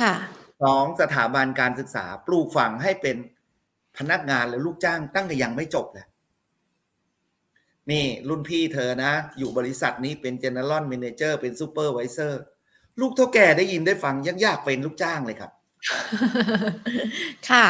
[0.00, 0.14] ค่ะ
[0.62, 3.16] สองสถาบันการศึกษาปลูกฝังให้เป็น
[3.98, 6.06] พนักงานและลูกจ้างตั้งแต่ยังไม่จบเลย
[7.90, 12.32] นี่รุ่นพี่เธอนะ อยู่บริษัทนี้เป็น general manager เป็น supervisor
[13.00, 15.50] ลูกเท่าแก่ได้ยินได้ฟังยังอยากเป็นลูกจ้างเลยครับ
[17.50, 17.66] ค่ะ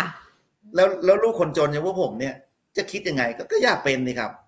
[0.75, 2.35] แล้วแล้วลูกคนจนอย่างพวกผมเนี่ย
[2.77, 4.44] จะคิดยังไงก็ก็อยากเป็นนี่ครับอืม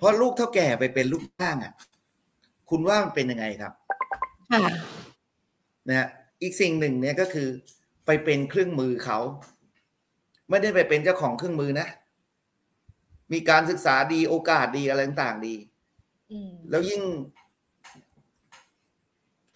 [0.00, 1.72] เพราะลูกเท่าแก่ไปเป็นลูกจ้างอะ
[2.70, 3.72] คุณว่ามันเป็นยังไงครับ
[4.52, 4.60] ค่ะ
[5.88, 6.08] นะฮะ
[6.42, 7.48] อีกสิ่งหนึ่งเนี่ยก็คือ
[8.06, 9.18] ไปเป็นเครื่องมือเขา
[10.50, 11.88] ไม่ได้ไปเป็นเจ้าของเครื่องมือนะ
[13.32, 15.54] มีการศึกษาดีโอกาสดีอะไรต่างๆดี
[16.30, 17.02] อืมแล้วยิ่ง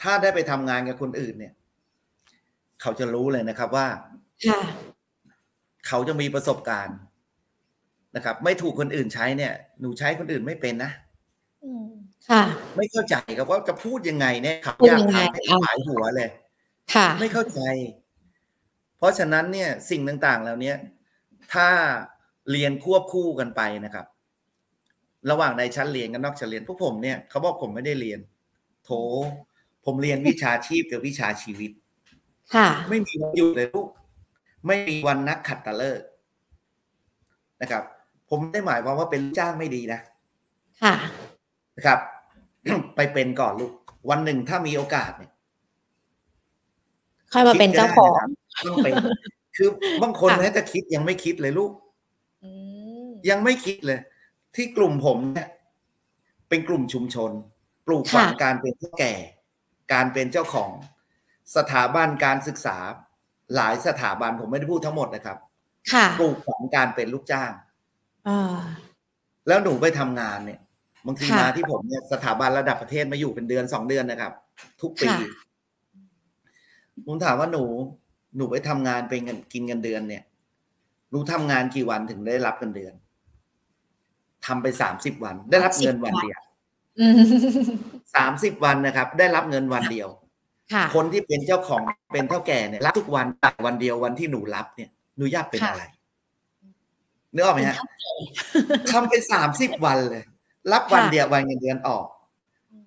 [0.03, 1.55] ถ้าได้ไปทำงานกับคนอื่นเนี่ย
[2.83, 3.89] เขาจะรู้เลยนะครับว่า
[4.47, 4.61] ค่ะ
[5.89, 6.99] เขาจะมีประสบการณ์
[8.17, 10.91] นะครับ ไม่ถูกคนอื่นใช้เนี่ย หนูใช้คนอื่นไม่เป็นนะ
[11.65, 11.87] อืม
[12.31, 12.43] ค่ะ
[12.77, 16.29] ไม่เข้าใจครับว่าจะพูดยังไงเนี่ยขับพูดยากยังไงทางให้อะหมายหัวเลย
[16.95, 17.61] ค่ะ ไม่เข้าใจ
[18.99, 20.73] เพราะฉะนั้นเนี่ย สิ่งต่างๆเหล่านี้
[21.55, 21.69] ถ้า
[22.51, 24.07] เรียนควบคู่กันไปนะครับ
[25.31, 28.21] ระหว่างในชั้นเรียนกับนอกชั้นเรียนพวกผมเนี่ยเขาบอกผมไม่ได้เรียน
[28.85, 28.91] โถ
[29.85, 31.71] ผมเรียนวิชาชีพกับวิชาชีวิต
[32.55, 33.89] ค่ะ ไม่มีวันหยุดเลยลูก
[34.67, 36.01] ไม่มีวันนักขัดตะเลิก
[37.63, 37.83] นะครับ
[38.29, 40.01] ผมไม่ได้หมายความว่าเป็นลูกจ้างไม่ดีนะ
[40.83, 40.95] ค่ะ
[41.77, 41.99] นะครับ
[42.97, 43.73] ไปเป็นก่อนลูก
[44.11, 45.33] วันหนึ่งถ้ามีโอกาสเนี่ย
[47.33, 48.13] ค่อยมาเป็นเจ้าของ
[48.61, 48.95] คิดก็ได้นะครับต้องเป็น
[49.57, 49.69] คือ
[50.03, 51.73] บางคนค่ะแม้แต่คิดยังไม่คิดเลยลูก
[52.45, 52.51] อื
[53.05, 54.01] มยังไม่คิดเลย
[54.55, 55.49] ที่กลุ่มผมเนี่ย
[56.49, 57.31] เป็นกลุ่มชุมชน
[57.87, 59.15] ปลูกฝังการเป็นผู้แก่
[59.93, 60.71] การเป็นเจ้าของ
[61.57, 62.77] สถาบันการศึกษา
[63.55, 65.39] หลายสถาบันผมไม่ได้พูดทั้งหมดนะครับ
[65.93, 67.64] ค่ะปลูกฝังการเป็นลูกจ้างอ่า
[69.49, 70.61] แล้วหนูไปทำงานเนี่ย
[71.07, 74.33] บางทีค่ะมาที่ผมเนี่ยสถาบันระดับประเทศมาอยู่เป็นเดือนสองเดือนนะครับ
[74.81, 75.45] ทุกปีค่ะ
[77.07, 77.65] ผมถามว่าหนู
[78.37, 80.23] หนูไปทำงานเป็นเงินกินเงินเดือนเนี่ย
[81.11, 82.95] หนูทำงานกี่วันถึงได้รับเงินเดือน
[84.47, 86.41] ทำไปสามสิบวัน ได้รับเงินวันเดียว
[87.01, 87.21] อืม
[88.17, 90.09] สามสิบวันนะครับ ได้รับเงินวันเดียว
[90.73, 91.83] ค่ะคนที่เป็นเจ้าของ
[92.13, 95.85] เป็นเท่าแก่เนี่ยรับทุกวันแต่วันเดียววันที่หนูรับเนี่ยหนูอยากเป็นค่ะอะไร
[97.35, 97.77] นึกออกไหมฮะ
[98.91, 100.25] ทำไปสามสิบวันเลย
[100.73, 102.07] รับวันค่ะเดียววันเงินเดือนออก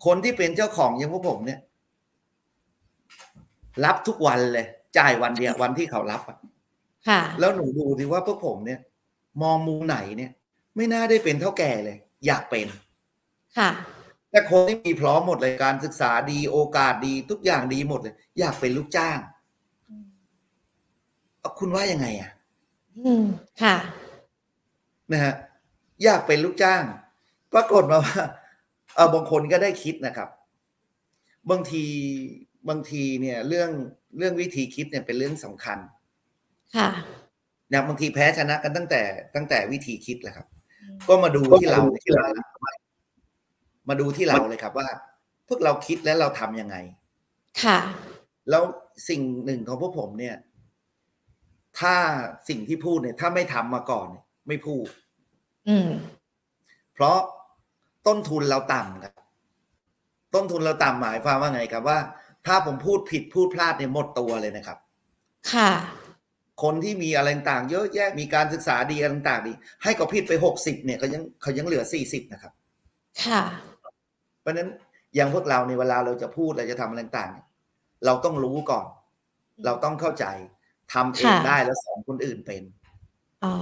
[0.05, 1.59] คนที่เป็นเจ้าของอย่างพวกผมเนี่ย
[3.85, 4.65] รับทุกวันเลย
[4.97, 6.37] จ่ายวันเดียววันที่เขารับอะ
[7.07, 8.79] ค่ะแล้วหนูดูดิว่าพวกผมเนี่ย
[9.41, 10.31] มองมุมไหนเนี่ย
[10.75, 12.67] ไม่น่าได้เป็นเท่าแก่เลย อยากเป็น
[13.57, 13.69] ค่ะ
[14.31, 19.17] แต่คนที่มีพร้อมหมดเลยการศึกษาดีโอกาสดีทุกอย่างดีหมดเลย อยากเป็นลูกจ้าง
[21.39, 22.31] เอาคุณว่ายังไงอะ
[22.97, 23.25] อืม
[23.61, 23.75] ค่ะ
[25.13, 25.33] นะฮะ
[26.03, 26.83] อยากเป็นลูกจ้าง
[27.53, 28.19] ปรากฏมาว่า
[28.95, 30.29] เออบางคนก็ได้คิดนะครับ
[31.49, 31.85] บางที
[32.69, 33.69] บางทีเนี่ยเรื่อง
[34.17, 35.77] เรื่องวิธีคิดเนี่ยเป็นเรื่องสำคัญ
[36.75, 36.89] ค่ะ
[37.71, 39.01] นะบางทีแพ้ชนะกันตั้งแต่
[39.35, 40.47] ตั้งแต่วิธีคิดแหละครับ
[41.07, 42.27] ก็มาดูที่เราที่เรา
[43.89, 44.87] มาดูที่เราเลยครับว่า
[45.47, 46.75] พวกเราคิดแล้วเราทำยังไง
[47.63, 47.79] ค่ะ
[48.49, 48.63] แล้ว
[49.09, 50.35] สิ่งหนึ่งของพวกผมเนี่ย
[51.79, 51.95] ถ้า
[52.49, 54.87] สิ่งที่พูดเนี่ย ถ้าไม่ทำมาก่อนเนี่ย ไม่พูด
[55.69, 55.89] อืม
[56.93, 57.17] เพราะ
[58.07, 59.13] ต้นทุนเราต่ำครับ
[60.35, 61.99] ต้นทุนเราต่ำหมายความว่าไงครับว่า
[62.45, 64.77] ถ้าผมพูดผิดพูดพลาดเนี่ยหมดตัวเลยนะครับ
[65.53, 65.71] ค่ะ
[66.63, 72.53] คนที่มีอะไรต่างๆเยอะแยะมีการศึกษาดีอะไรต่างๆดี ให้เขาผิดไปหกสิบเนี่ยเขายังเขายังเหลือสี่สิบนะครับ
[73.23, 73.41] ค่ะ
[74.41, 74.69] เพราะฉะนั้น
[75.15, 77.45] อย่างพวกเราในยเวลาเราจะพูดเราจะทำอะไรต่างๆเนี่ย
[78.05, 78.85] เราต้องรู้ก่อน
[79.65, 80.25] เราต้องเข้าใจ
[80.93, 82.63] ทำเองค่ะได้แล้วสอนคนอื่นเป็น
[83.45, 83.53] อ๋อ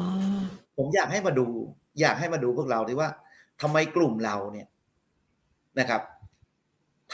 [0.77, 1.47] ผมอยากให้มาดู
[1.99, 3.09] อยากให้มาดูพวกเราดีว่า
[3.61, 4.67] ทำไมกลุ่มเราเนี่ย
[5.79, 6.01] นะครับ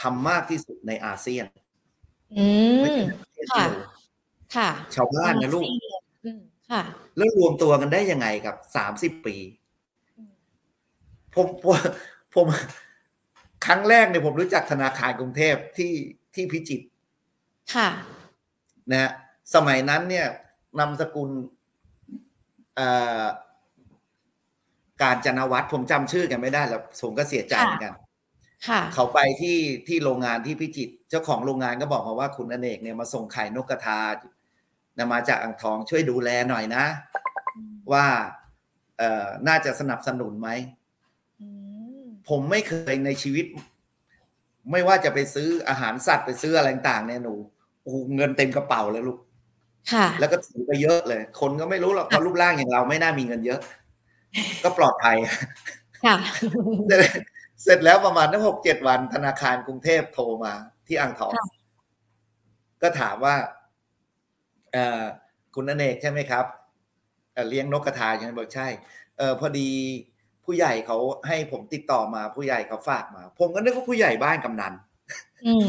[0.00, 1.46] ทำมากที่สุดในอาเซียน
[2.38, 2.46] อื
[2.80, 3.72] ไม่มใช่ประเทศเดียว
[4.56, 5.66] ค่ะ ชาวบ้านนะลูก
[6.24, 6.82] อืมค่ะ
[7.16, 9.36] แล้วรวมตัวกันได้ยังไงครับสามสิบปี
[10.16, 10.32] อืม
[11.34, 11.76] ผมผม
[12.34, 12.46] ผม
[13.66, 15.92] ครั้งแรกเนี่ยผมรู้จักธนาคารกรุงเทพที่
[16.34, 16.86] ที่พิจิตร
[17.74, 17.88] ค่ะ
[18.90, 19.10] นะฮะ
[19.54, 20.26] สมัยนั้นเนี่ย
[20.78, 21.30] นามสกุล
[22.76, 22.88] เอ่
[23.20, 23.24] อ
[25.02, 27.94] การจนวัฒน์ผมจำชื่อกันไม่ได้แล้วผมก็เสียใจเหมือนกัน
[28.68, 34.02] ค่ะ เขาไปที่ที่โรงงานที่พิจิตรเจ้าของโรงงานก็บอกมาว่าคุณอเนกเนี่ยมาส่งไข่นกกระทา
[34.98, 36.84] นะมาจากอ่างทองช่วยดูแลหน่อยนะ
[37.92, 38.06] ว่า
[38.98, 40.48] เอ่อน่าจะสนับสนุนไหม
[41.40, 41.46] อื
[42.02, 43.46] มผมไม่เคยในชีวิต
[44.70, 47.34] ไม่ว่าจะไปซื้ออาหารสัตว์ไปซื้ออะไรต่างๆเนี่ยหนู
[47.82, 49.18] โอ้โหเงินเต็มกระเป๋าเลยลูก
[49.92, 53.60] ค่ะ แล้วก็ถือไปเยอะเลย คนก็ไม่รู้หรอกเพราะรูปร่างอย่างเราไม่น่ามีเงินเยอะ
[54.62, 55.16] ก็ปลอดภัย
[56.04, 56.16] ค่ะ
[56.88, 57.00] เสร็จ
[57.62, 60.52] เสร็จแล้วประมาณตั้งหกเจ็ดวันธนาคารกรุงเทพโทรมา
[60.86, 61.46] ที่อ่างทองค่ะ
[62.82, 63.34] ก็ถามว่า
[64.72, 65.02] เอ่อ
[65.54, 66.44] คุณอเนกใช่ไหมครับ
[67.32, 68.66] เอ่อเลี้ยงนกกระทาใช่ไหมบอกใช่
[69.18, 69.68] เออพอดี
[70.44, 74.72] ผู้ใหญ่เขาให้ผมติดต่อมาผู้ใหญ่เขาฝากมา ผมก็นึกว่าผู้ใหญ่บ้านกำนัน
[75.46, 75.68] อืม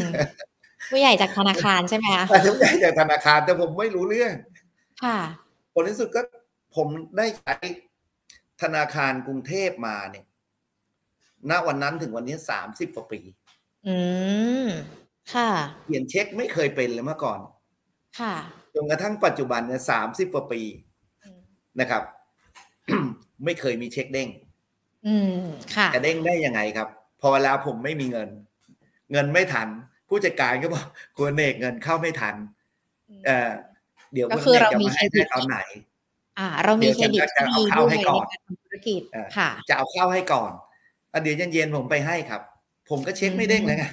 [0.91, 4.33] ผู้ใหญ่จากธนาคารใช่ไหมคะแต่ผู้ใหญ่จากธนาคารแต่ผมไม่รู้เรื่อง
[5.03, 5.17] ค่ะ
[5.73, 6.21] ผลที่สุดก็
[6.75, 7.55] ผมได้ใช้
[8.63, 10.25] ธนาคารกรุงเทพมาเนี่ย
[11.49, 13.19] ณวันนั้นถึงวันนี้สามสิบกว่าปี
[13.87, 13.97] อื
[14.65, 14.67] ม
[15.33, 15.49] ค่ะ
[15.83, 17.39] เขียนเช็คไม่เคยเป็นเลยเมื่อก่อน
[18.19, 18.35] ค่ะ
[18.73, 20.61] จนกระทั่งปัจจุบันเนี่ยสามสิบกว่าปี
[21.23, 21.39] อืม
[21.79, 22.03] นะครับ
[23.45, 24.29] ไม่เคยมีเช็คเด้ง
[25.07, 25.41] อืม
[25.75, 26.87] ค่ะจะเด้งได้ยังไงครับ
[27.21, 28.29] พอเวลาผมไม่มีเงิน
[29.11, 29.67] เงินไม่ทัน
[30.09, 32.35] ผู้จัดการก็บอกคุณเอกเงินเข้าไม่ทัน
[33.25, 33.51] เออ
[34.13, 35.57] เดี๋ยวก็คุณคือเอกเราจะมีมาให้เครดิได้ตตอนไหน
[36.39, 40.51] อ่า เรามีเครดิตเดี๋ยวจะที่ดีเอาเข้าด้วยให้ในก่อนการทำธุรกิจเออค่ะ จะเอาเข้าให้ก่อน
[41.11, 42.41] อะเดี๋ยวเย็นๆผมไปให้ครับ
[42.89, 43.85] ผมก็เช็คไม่เด้งเลยไง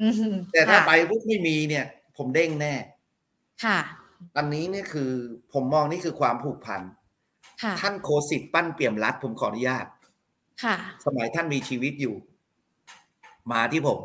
[0.00, 2.74] อืมแต่ถ้าค่ะไปปุ๊บไม่มีเนี่ย ผมเด้งแน่
[3.64, 3.78] ค่ะ
[4.36, 5.10] อันนี้เนี่ยคือ
[5.52, 6.82] ผมมองนี่คือความผูกพัน
[7.62, 9.86] ค่ะท่านโคสิตปั้นเปี่ยมรัฐผมขออนุญาต
[10.64, 12.14] ค่ะ สมัยท่านมีชีวิตอยู่
[13.52, 13.98] มาที่ผม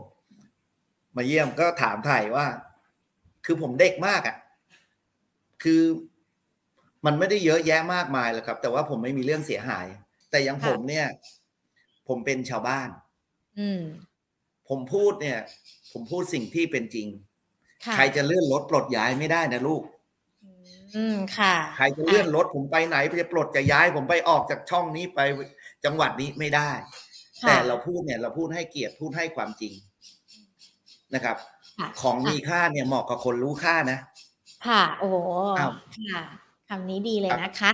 [1.16, 2.46] มาเยี่ยมก็ถามถ่ายว่า
[3.46, 4.38] คือผมเด็กมากอะ่ะ
[5.64, 5.82] คือ
[7.06, 9.88] มันไม่ได้เยอะแยะมากมายหรอกครับ แต่ว่าผมไม่มีเรื่องเสียหาย
[10.32, 11.08] แต่อย่างค่ะผมเนี่ย
[12.08, 12.90] ผมเป็นชาวบ้าน
[13.60, 13.82] อืม
[14.70, 15.40] ผมพูดเนี่ย
[15.92, 17.08] ผมพูดสิ่งที่เป็นจริง
[17.86, 19.84] ค่ะใครจะเลื่อนรถปลดย้ายไม่ได้นะลูก
[20.96, 25.20] อืมค่ะ ใครจะเลื่อนรถผมไปไหนจะปลดจะย้าย ผมไปออกจากช่องนี้ไป
[25.86, 26.72] จังหวัดนี้ไม่ได้
[27.44, 29.74] ค่ะแต่เราพูดเนี่ย เราพูดให้เกียรติพูดให้ความจริง
[31.16, 31.38] นะครับ
[31.80, 34.00] ค่ะของมีค่าเนี่ยเหมาะกับคนรู้ค่านะ
[34.68, 35.16] ค่ะ โอ้โห
[35.60, 36.22] อ้าวค่ะ
[36.72, 37.70] คำนี้ดีเลยครับนะคะ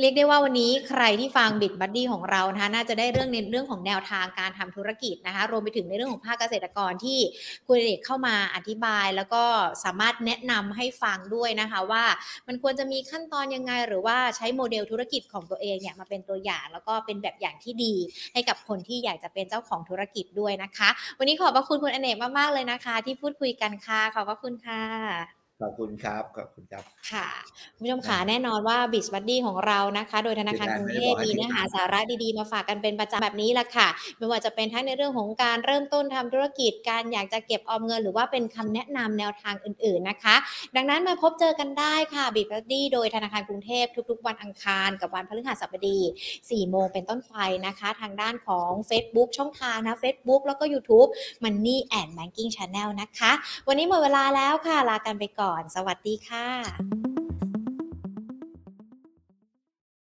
[0.00, 7.18] เรียกได้ว่าวันนี้ใครที่ฟังบิดบัดดี้ของเรานะคะน่าจะได้เรื่องในเรื่องของแนวทางการทำธุรกิจนะคะรวมไปถึงในเรื่องของภาคเกษตรกรที่
[7.66, 9.42] คุณเอกเข้ามาอธิบาย แล้วก็
[9.84, 12.04] สามารถแนะนำให้ฟังด้วยนะคะว่า
[12.48, 17.94] มันควรจะมีขั้นตอนยังไง หรือว่าใช้โมเดลธุรกิจของตัวเองเนี่ยมาเป็นตัวอย่าง แล้วก็เป็นแบบอย่างที่ดี
[18.32, 27.28] ให้กับคนที่อยากจะเป็นเจ้าของธุรกิจด้วยนะคะ วันนี้ขอบพระคุณคุณอเนกมากๆเลยนะคะ ที่พูดคุยกันค่ะขอบพระคุณค่ะ ขอบคุณครับ ขอบคุณครับ ค่ะ
[27.76, 40.36] คุณผู้ชมขาแน่นอนว่า b i z b u d d y ของเรานะคะ โดยธนาคารกรุงเทพมีเนื้อหาสาระดีๆ มาฝากกันเป็นประจำแบบนี้แหละค่ะ ไม่ว่าจะเป็นทั้งในเรื่องของการเริ่มต้นทำธุรกิจ การอยากจะเก็บออมเงิน หรือว่าเป็นคำแนะนำแนวทางอื่น ๆนะคะ
[40.76, 45.98] ดังนั้นมาพบเจอกันได้ค่ะ b i z b u d d y โดยธนาคารกรุงเทพทุก ๆ วันอังคาร กับวันพฤหัสบดี
[46.34, 51.08] 4โมงเป็นต้นไปนะคะ ทางด้านของ Facebook ช่องทางนะ Facebook แล้วก็ YouTube
[51.44, 53.32] Money and Banking Channel นะคะ
[53.68, 57.29] วันนี้หมดเวลาแล้วค่ะลากันไปก่อน สวัสดีค่ะ